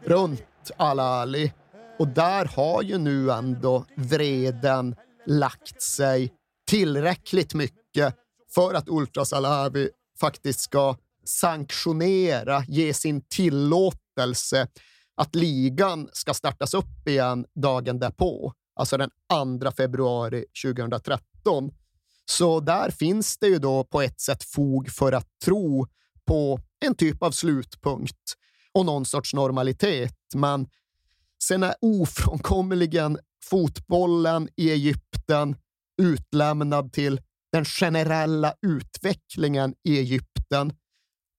[0.06, 1.51] runt Al-Ali.
[2.01, 4.94] Och där har ju nu ändå vreden
[5.26, 6.32] lagt sig
[6.66, 8.14] tillräckligt mycket
[8.55, 9.90] för att Ultras Alavi
[10.20, 14.68] faktiskt ska sanktionera, ge sin tillåtelse
[15.16, 19.11] att ligan ska startas upp igen dagen därpå, alltså den
[19.61, 21.70] 2 februari 2013.
[22.24, 25.86] Så där finns det ju då på ett sätt fog för att tro
[26.26, 28.34] på en typ av slutpunkt
[28.72, 30.16] och någon sorts normalitet.
[30.34, 30.66] Men
[31.45, 35.57] sen är ofrånkomligen fotbollen i Egypten
[36.03, 37.20] utlämnad till
[37.53, 40.72] den generella utvecklingen i Egypten.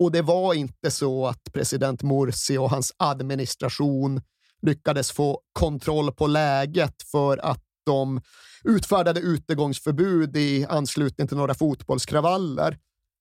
[0.04, 4.22] Och det var inte så att president Morsi och hans administration
[4.62, 8.22] lyckades få kontroll på läget för att de
[8.64, 12.78] utfärdade utegångsförbud i anslutning till några fotbollskravaller,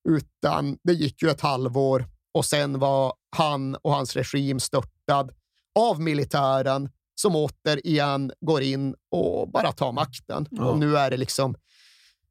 [0.09, 5.31] utan det gick ju ett halvår och sen var han och hans regim störtad
[5.79, 10.47] av militären som återigen går in och bara tar makten.
[10.51, 10.65] Ja.
[10.65, 11.55] Och nu är det liksom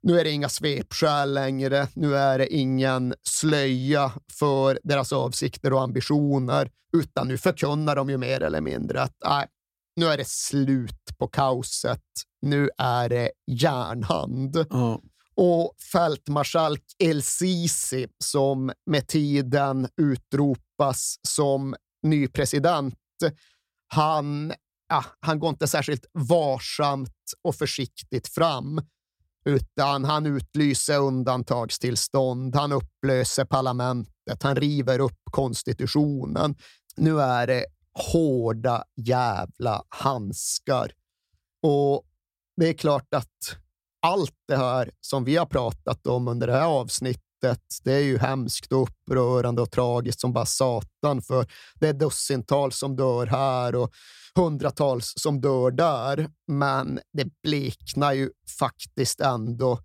[0.03, 1.88] nu är det inga svepskäl längre.
[1.95, 8.16] Nu är det ingen slöja för deras avsikter och ambitioner, utan nu förkunnar de ju
[8.16, 9.47] mer eller mindre att nej,
[9.97, 12.03] nu är det slut på kaoset.
[12.43, 14.57] Nu är det järnhand.
[14.57, 14.99] Mm.
[15.34, 22.95] Och fältmarskalk El Sisi, som med tiden utropas som ny president,
[23.89, 24.53] han,
[24.89, 28.81] ja, han går inte särskilt varsamt och försiktigt fram
[29.45, 36.55] utan han utlyser undantagstillstånd, han upplöser parlamentet, han river upp konstitutionen.
[36.97, 37.66] Nu är det
[38.12, 40.93] hårda jävla handskar.
[41.62, 42.03] Och
[42.57, 43.57] det är klart att
[44.03, 47.23] allt det här som vi har pratat om under det här avsnittet,
[47.84, 52.78] det är ju hemskt och upprörande och tragiskt som bara satan, för det är dussintals
[52.78, 53.93] som dör här och
[54.34, 59.78] hundratals som dör där, men det bleknar ju faktiskt ändå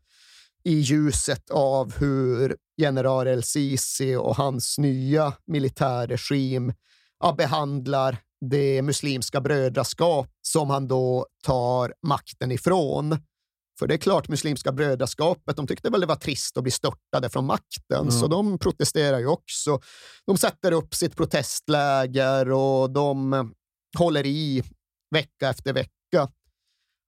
[0.64, 6.74] i ljuset av hur general El-Sisi och hans nya militärregim
[7.20, 8.18] ja, behandlar
[8.50, 13.18] det muslimska brödraskap som han då tar makten ifrån.
[13.80, 17.30] För det är klart, Muslimska brödraskapet, de tyckte väl det var trist att bli störtade
[17.30, 18.12] från makten, mm.
[18.12, 19.80] så de protesterar ju också.
[20.26, 23.54] De sätter upp sitt protestläger och de
[23.98, 24.64] håller i
[25.12, 26.30] vecka efter vecka.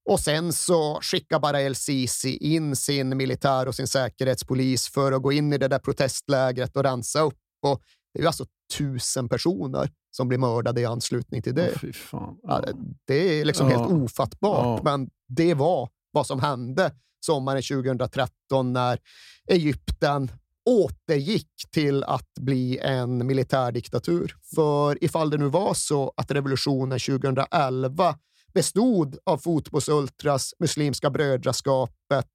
[0.10, 5.31] Och sen så skickar bara El-Sisi in sin militär och sin säkerhetspolis för att gå
[5.31, 7.39] in i det där protestlägret och rensa upp.
[7.65, 7.81] Och
[8.14, 8.45] det är ju alltså
[8.77, 11.84] tusen personer som blir mördade i anslutning till det.
[12.11, 12.64] Oh, ja,
[13.07, 13.77] det är liksom ja.
[13.77, 14.98] helt ofattbart, ja.
[14.98, 16.91] men det var vad som hände
[17.26, 18.99] sommaren 2013 när
[19.48, 20.31] Egypten
[20.69, 24.35] återgick till att bli en militärdiktatur.
[24.56, 28.15] För ifall det nu var så att revolutionen 2011
[28.53, 32.31] bestod av fotbollsultras, Muslimska brödraskapet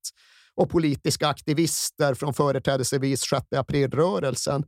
[0.54, 4.64] och politiska aktivister från företrädelsevis 6 april-rörelsen,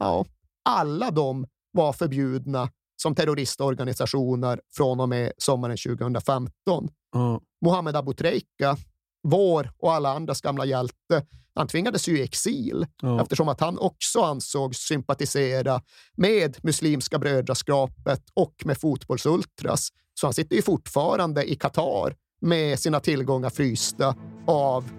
[0.00, 0.26] Ja,
[0.64, 6.88] alla de var förbjudna som terroristorganisationer från och med sommaren 2015.
[7.14, 7.40] Mm.
[7.64, 8.76] Mohammed Abu Treika,
[9.22, 13.22] vår och alla andras gamla hjälte, han tvingades ju i exil ja.
[13.22, 15.82] eftersom att han också ansågs sympatisera
[16.16, 19.88] med Muslimska brödraskapet och med fotbollsultras.
[20.14, 24.14] Så han sitter ju fortfarande i Qatar med sina tillgångar frysta
[24.46, 24.90] av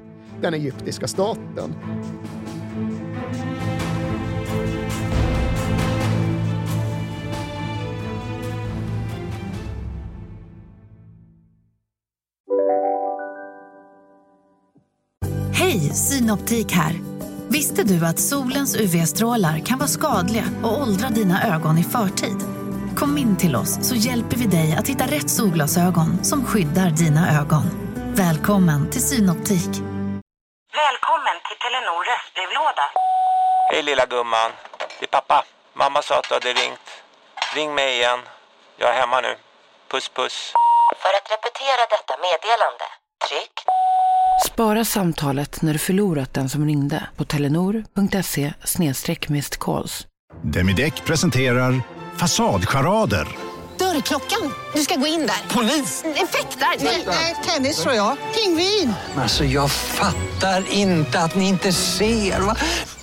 [0.42, 1.76] den egyptiska staten.
[15.88, 16.94] Hej, Synoptik här.
[17.50, 22.40] Visste du att solens UV-strålar kan vara skadliga och åldra dina ögon i förtid?
[23.00, 27.40] Kom in till oss så hjälper vi dig att hitta rätt solglasögon som skyddar dina
[27.40, 27.66] ögon.
[28.24, 29.74] Välkommen till Synoptik.
[30.84, 32.86] Välkommen till Telenor röstbrevlåda.
[33.72, 34.52] Hej lilla gumman.
[35.00, 35.46] Det är pappa.
[35.74, 36.88] Mamma sa att du hade ringt.
[37.56, 38.20] Ring mig igen.
[38.78, 39.34] Jag är hemma nu.
[39.92, 40.54] Puss puss.
[41.02, 42.88] För att repetera detta meddelande,
[43.30, 43.52] tryck
[44.46, 48.54] Spara samtalet när du förlorat den som ringde på telenor.se
[49.60, 50.08] calls.
[50.44, 51.82] Demideck presenterar
[52.18, 53.28] Fasadcharader.
[53.80, 54.54] Dörrklockan.
[54.74, 55.56] Du ska gå in där.
[55.56, 56.04] Polis?
[56.06, 56.68] Effektar?
[57.08, 58.18] Nej, tennis tror jag.
[58.36, 58.94] Pingvin.
[59.16, 62.40] Alltså jag fattar inte att ni inte ser.
[62.40, 62.56] Va?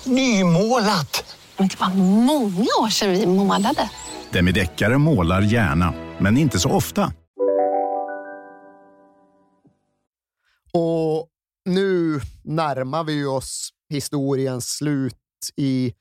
[0.03, 1.35] Nymålat.
[1.57, 1.89] Men det var
[2.25, 3.89] många år sedan vi målade.
[4.29, 7.11] Demideckare målar gärna, men inte så ofta.
[10.77, 11.29] Och
[11.65, 15.15] nu närmar vi oss historiens slut
[15.55, 15.93] i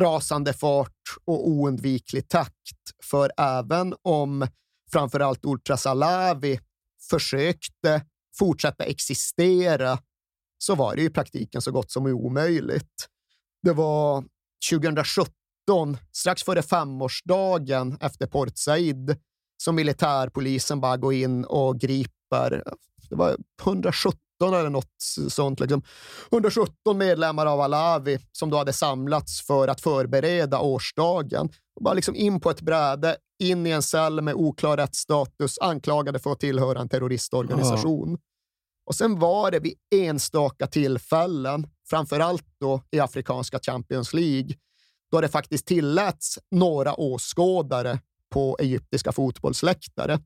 [0.00, 2.78] rasande fart och oundviklig takt.
[3.04, 4.46] För även om
[4.92, 6.60] framförallt Ultra Salavi
[7.10, 8.04] försökte
[8.38, 9.98] fortsätta existera
[10.58, 13.08] så var det i praktiken så gott som omöjligt.
[13.62, 14.24] Det var
[14.70, 15.28] 2017,
[16.12, 19.16] strax före femårsdagen efter Port Said,
[19.56, 22.62] som militärpolisen bara går in och griper
[23.14, 24.92] det var 117 eller något
[25.28, 25.60] sånt.
[25.60, 25.82] Liksom.
[26.32, 31.48] 117 medlemmar av Alavi som då hade samlats för att förbereda årsdagen.
[31.76, 36.18] Och bara liksom in på ett bräde, in i en cell med oklar rättsstatus, anklagade
[36.18, 38.10] för att tillhöra en terroristorganisation.
[38.10, 38.18] Ja.
[38.86, 44.54] Och sen var det vid enstaka tillfällen, framför allt då i afrikanska Champions League,
[45.12, 47.98] då det faktiskt tilläts några åskådare
[48.32, 50.18] på egyptiska fotbollsläktare.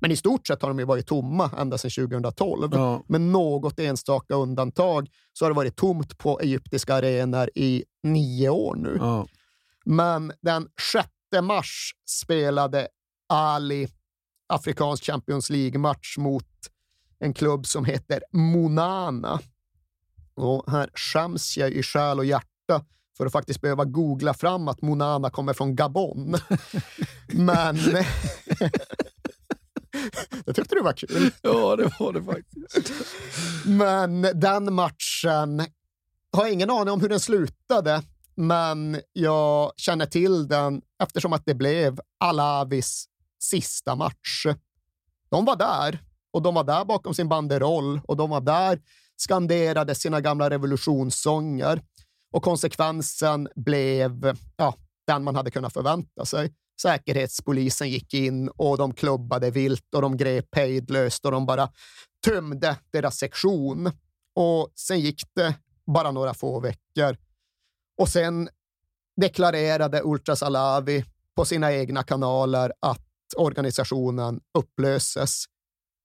[0.00, 2.68] Men i stort sett har de ju varit tomma ända sedan 2012.
[2.72, 3.02] Ja.
[3.06, 8.76] Med något enstaka undantag så har det varit tomt på egyptiska arenor i nio år
[8.76, 8.96] nu.
[9.00, 9.26] Ja.
[9.84, 11.08] Men den 6
[11.42, 12.88] mars spelade
[13.28, 13.88] Ali
[14.46, 16.46] afrikansk Champions League-match mot
[17.18, 19.40] en klubb som heter Monana.
[20.34, 22.84] Och här skäms jag i själ och hjärta
[23.16, 26.36] för att faktiskt behöva googla fram att Monana kommer från Gabon.
[27.26, 27.78] Men
[30.44, 31.30] det tyckte du var kul.
[31.42, 32.92] Ja, det var det faktiskt.
[33.66, 35.66] Men den matchen,
[36.32, 38.02] har ingen aning om hur den slutade,
[38.34, 43.08] men jag känner till den eftersom att det blev Alavis
[43.40, 44.46] sista match.
[45.30, 45.98] De var där
[46.32, 48.80] och de var där bakom sin banderoll och de var där,
[49.16, 51.82] skanderade sina gamla revolutionssånger
[52.32, 54.74] och konsekvensen blev ja,
[55.06, 56.52] den man hade kunnat förvänta sig.
[56.82, 61.68] Säkerhetspolisen gick in och de klubbade vilt och de grep hejdlöst och de bara
[62.24, 63.90] tömde deras sektion.
[64.34, 65.54] Och sen gick det
[65.86, 67.16] bara några få veckor.
[67.98, 68.48] Och sen
[69.16, 71.04] deklarerade Ultras Alavi
[71.36, 73.00] på sina egna kanaler att
[73.36, 75.44] organisationen upplöses.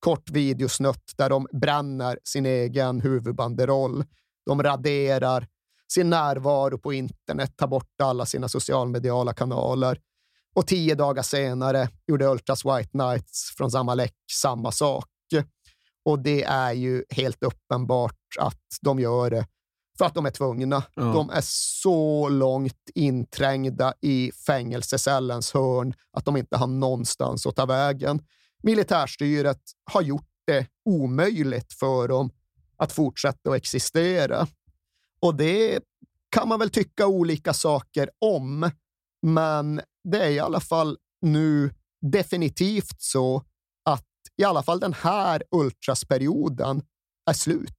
[0.00, 4.04] Kort videosnutt där de bränner sin egen huvudbanderoll.
[4.46, 5.46] De raderar
[5.92, 9.98] sin närvaro på internet, tar bort alla sina socialmediala kanaler
[10.54, 15.06] och tio dagar senare gjorde Ultras White Knights från Zamalek samma sak.
[16.04, 19.46] Och det är ju helt uppenbart att de gör det
[19.98, 20.82] för att de är tvungna.
[20.94, 21.02] Ja.
[21.02, 27.66] De är så långt inträngda i fängelsecellens hörn att de inte har någonstans att ta
[27.66, 28.22] vägen.
[28.62, 29.60] Militärstyret
[29.92, 32.30] har gjort det omöjligt för dem
[32.76, 34.46] att fortsätta att existera.
[35.22, 35.80] Och det
[36.30, 38.70] kan man väl tycka olika saker om,
[39.22, 43.44] men det är i alla fall nu definitivt så
[43.84, 44.06] att
[44.36, 46.82] i alla fall den här ultrasperioden
[47.30, 47.76] är slut.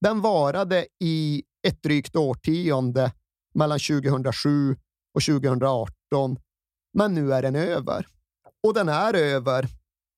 [0.00, 3.12] Den varade i ett drygt årtionde
[3.54, 4.76] mellan 2007
[5.14, 6.36] och 2018,
[6.94, 8.06] men nu är den över.
[8.62, 9.68] Och den är över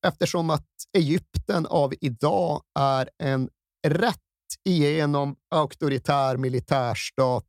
[0.07, 3.49] eftersom att Egypten av idag är en
[3.87, 4.19] rätt
[4.65, 7.47] igenom auktoritär militärstat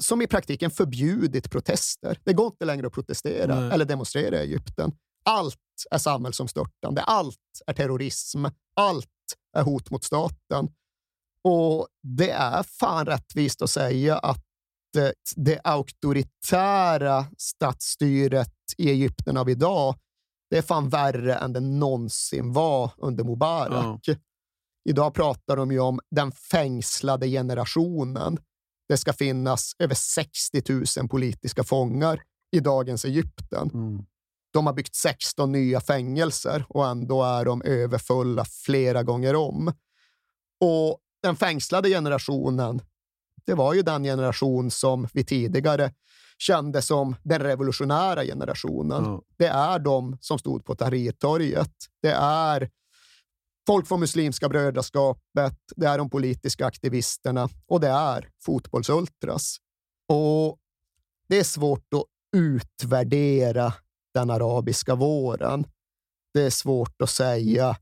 [0.00, 2.18] som i praktiken förbjudit protester.
[2.24, 3.70] Det går inte längre att protestera Nej.
[3.72, 4.92] eller demonstrera i Egypten.
[5.24, 5.56] Allt
[5.90, 7.02] är samhällsomstörtande.
[7.02, 7.36] Allt
[7.66, 8.44] är terrorism.
[8.76, 9.06] Allt
[9.56, 10.68] är hot mot staten.
[11.44, 14.44] Och det är fan rättvist att säga att
[15.36, 19.94] det auktoritära statsstyret i Egypten av idag
[20.50, 24.00] det är fan värre än det någonsin var under Mubarak.
[24.02, 24.14] Ja.
[24.88, 28.38] Idag pratar de ju om den fängslade generationen.
[28.90, 30.62] Det ska finnas över 60
[30.98, 32.22] 000 politiska fångar
[32.52, 33.70] i dagens Egypten.
[33.74, 34.04] Mm.
[34.52, 39.72] De har byggt 16 nya fängelser och ändå är de överfulla flera gånger om.
[40.60, 42.82] Och den fängslade generationen,
[43.46, 45.92] det var ju den generation som vi tidigare
[46.38, 49.04] kände som den revolutionära generationen.
[49.04, 49.20] Mm.
[49.36, 51.72] Det är de som stod på Tahrirtorget.
[52.02, 52.70] Det är
[53.66, 59.56] folk från Muslimska brödraskapet, det är de politiska aktivisterna och det är fotbollsultras.
[60.08, 60.58] Och
[61.28, 62.04] det är svårt att
[62.36, 63.72] utvärdera
[64.14, 65.66] den arabiska våren.
[66.34, 67.76] Det är svårt att säga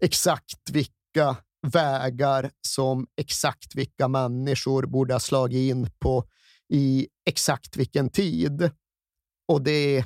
[0.00, 1.36] exakt vilka
[1.66, 6.24] vägar som exakt vilka människor borde ha slagit in på
[6.68, 8.70] i exakt vilken tid.
[9.48, 10.04] Och det,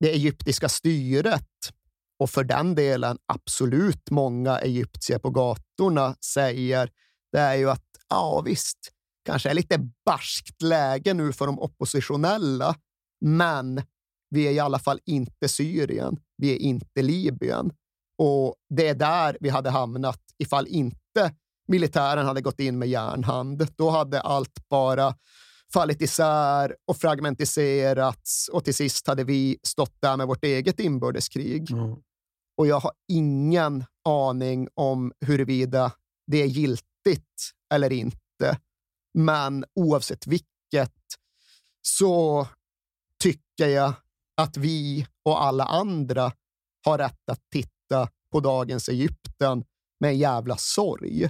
[0.00, 1.72] det egyptiska styret
[2.18, 6.90] och för den delen absolut många egyptier på gatorna säger,
[7.32, 8.78] det är ju att ja visst,
[9.24, 12.74] kanske är lite barskt läge nu för de oppositionella,
[13.20, 13.82] men
[14.30, 16.16] vi är i alla fall inte Syrien.
[16.36, 17.72] Vi är inte Libyen.
[18.18, 21.34] Och det är där vi hade hamnat ifall inte
[21.68, 23.68] militären hade gått in med järnhand.
[23.76, 25.14] Då hade allt bara
[25.72, 31.70] fallit isär och fragmentiserats och till sist hade vi stått där med vårt eget inbördeskrig.
[31.70, 31.96] Mm.
[32.56, 35.92] Och jag har ingen aning om huruvida
[36.26, 38.58] det är giltigt eller inte.
[39.14, 40.92] Men oavsett vilket
[41.82, 42.48] så
[43.22, 43.92] tycker jag
[44.36, 46.32] att vi och alla andra
[46.84, 49.64] har rätt att titta på dagens Egypten
[50.00, 51.28] med en jävla sorg.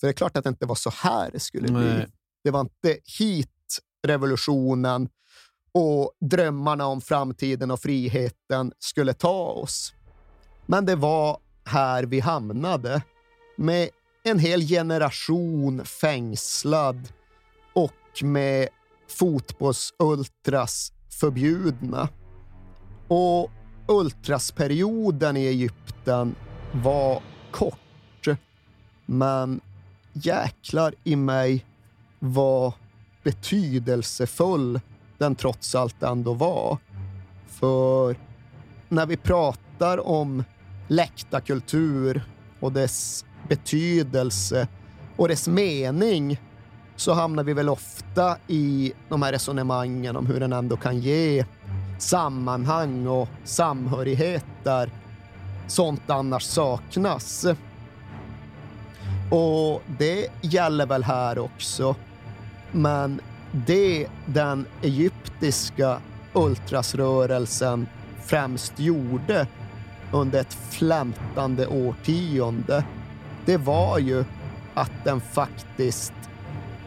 [0.00, 1.82] För det är klart att det inte var så här det skulle Nej.
[1.82, 2.06] bli.
[2.44, 5.08] Det var inte hit revolutionen
[5.72, 9.94] och drömmarna om framtiden och friheten skulle ta oss.
[10.70, 13.02] Men det var här vi hamnade
[13.56, 13.88] med
[14.22, 17.08] en hel generation fängslad
[17.74, 18.68] och med
[19.18, 22.08] fotbollsultras förbjudna.
[23.08, 23.50] Och
[23.88, 26.34] ultrasperioden i Egypten
[26.72, 28.28] var kort,
[29.06, 29.60] men
[30.12, 31.64] jäklar i mig
[32.18, 32.72] vad
[33.22, 34.80] betydelsefull
[35.18, 36.78] den trots allt ändå var.
[37.46, 38.16] För
[38.88, 40.44] när vi pratar om
[40.88, 42.22] läktarkultur
[42.60, 44.68] och dess betydelse
[45.16, 46.40] och dess mening
[46.96, 51.44] så hamnar vi väl ofta i de här resonemangen om hur den ändå kan ge
[51.98, 54.90] sammanhang och samhörighet där
[55.66, 57.46] sånt annars saknas.
[59.30, 61.96] Och det gäller väl här också.
[62.72, 63.20] Men
[63.52, 66.00] det den egyptiska
[66.32, 67.86] ultrasrörelsen
[68.24, 69.46] främst gjorde
[70.12, 72.84] under ett flämtande årtionde,
[73.44, 74.24] det var ju
[74.74, 76.12] att den faktiskt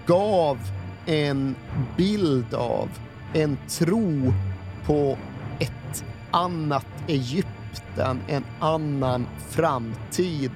[0.06, 0.58] gav
[1.06, 1.56] en
[1.98, 2.90] bild av,
[3.34, 4.34] en tro
[4.86, 5.18] på
[5.60, 10.52] ett annat Egypten, en annan framtid,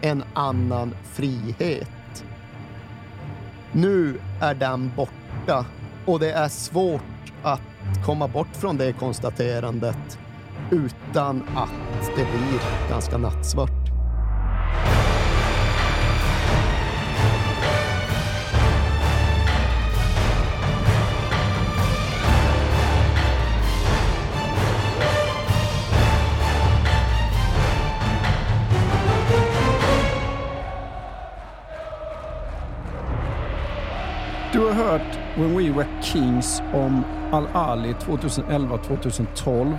[0.00, 2.24] en annan frihet.
[3.72, 5.66] Nu är den borta
[6.04, 7.60] och det är svårt att
[8.06, 10.18] komma bort från det konstaterandet
[10.70, 12.60] utan att det blir
[12.90, 13.70] ganska nattsvart.
[34.52, 39.76] Du har hört When We Were Kings om Al-Ali 2011-2012.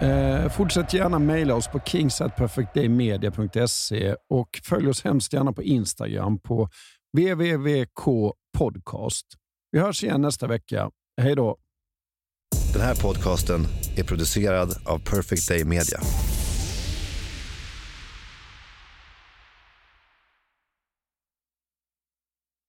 [0.00, 6.68] Eh, fortsätt gärna mejla oss på kingsatperfectdaymedia.se och följ oss hemskt gärna på Instagram på
[7.12, 9.26] www.kpodcast.
[9.72, 10.90] Vi hörs igen nästa vecka.
[11.20, 11.56] Hej då!
[12.72, 13.66] Den här podcasten
[13.96, 16.00] är producerad av Perfect Day Media.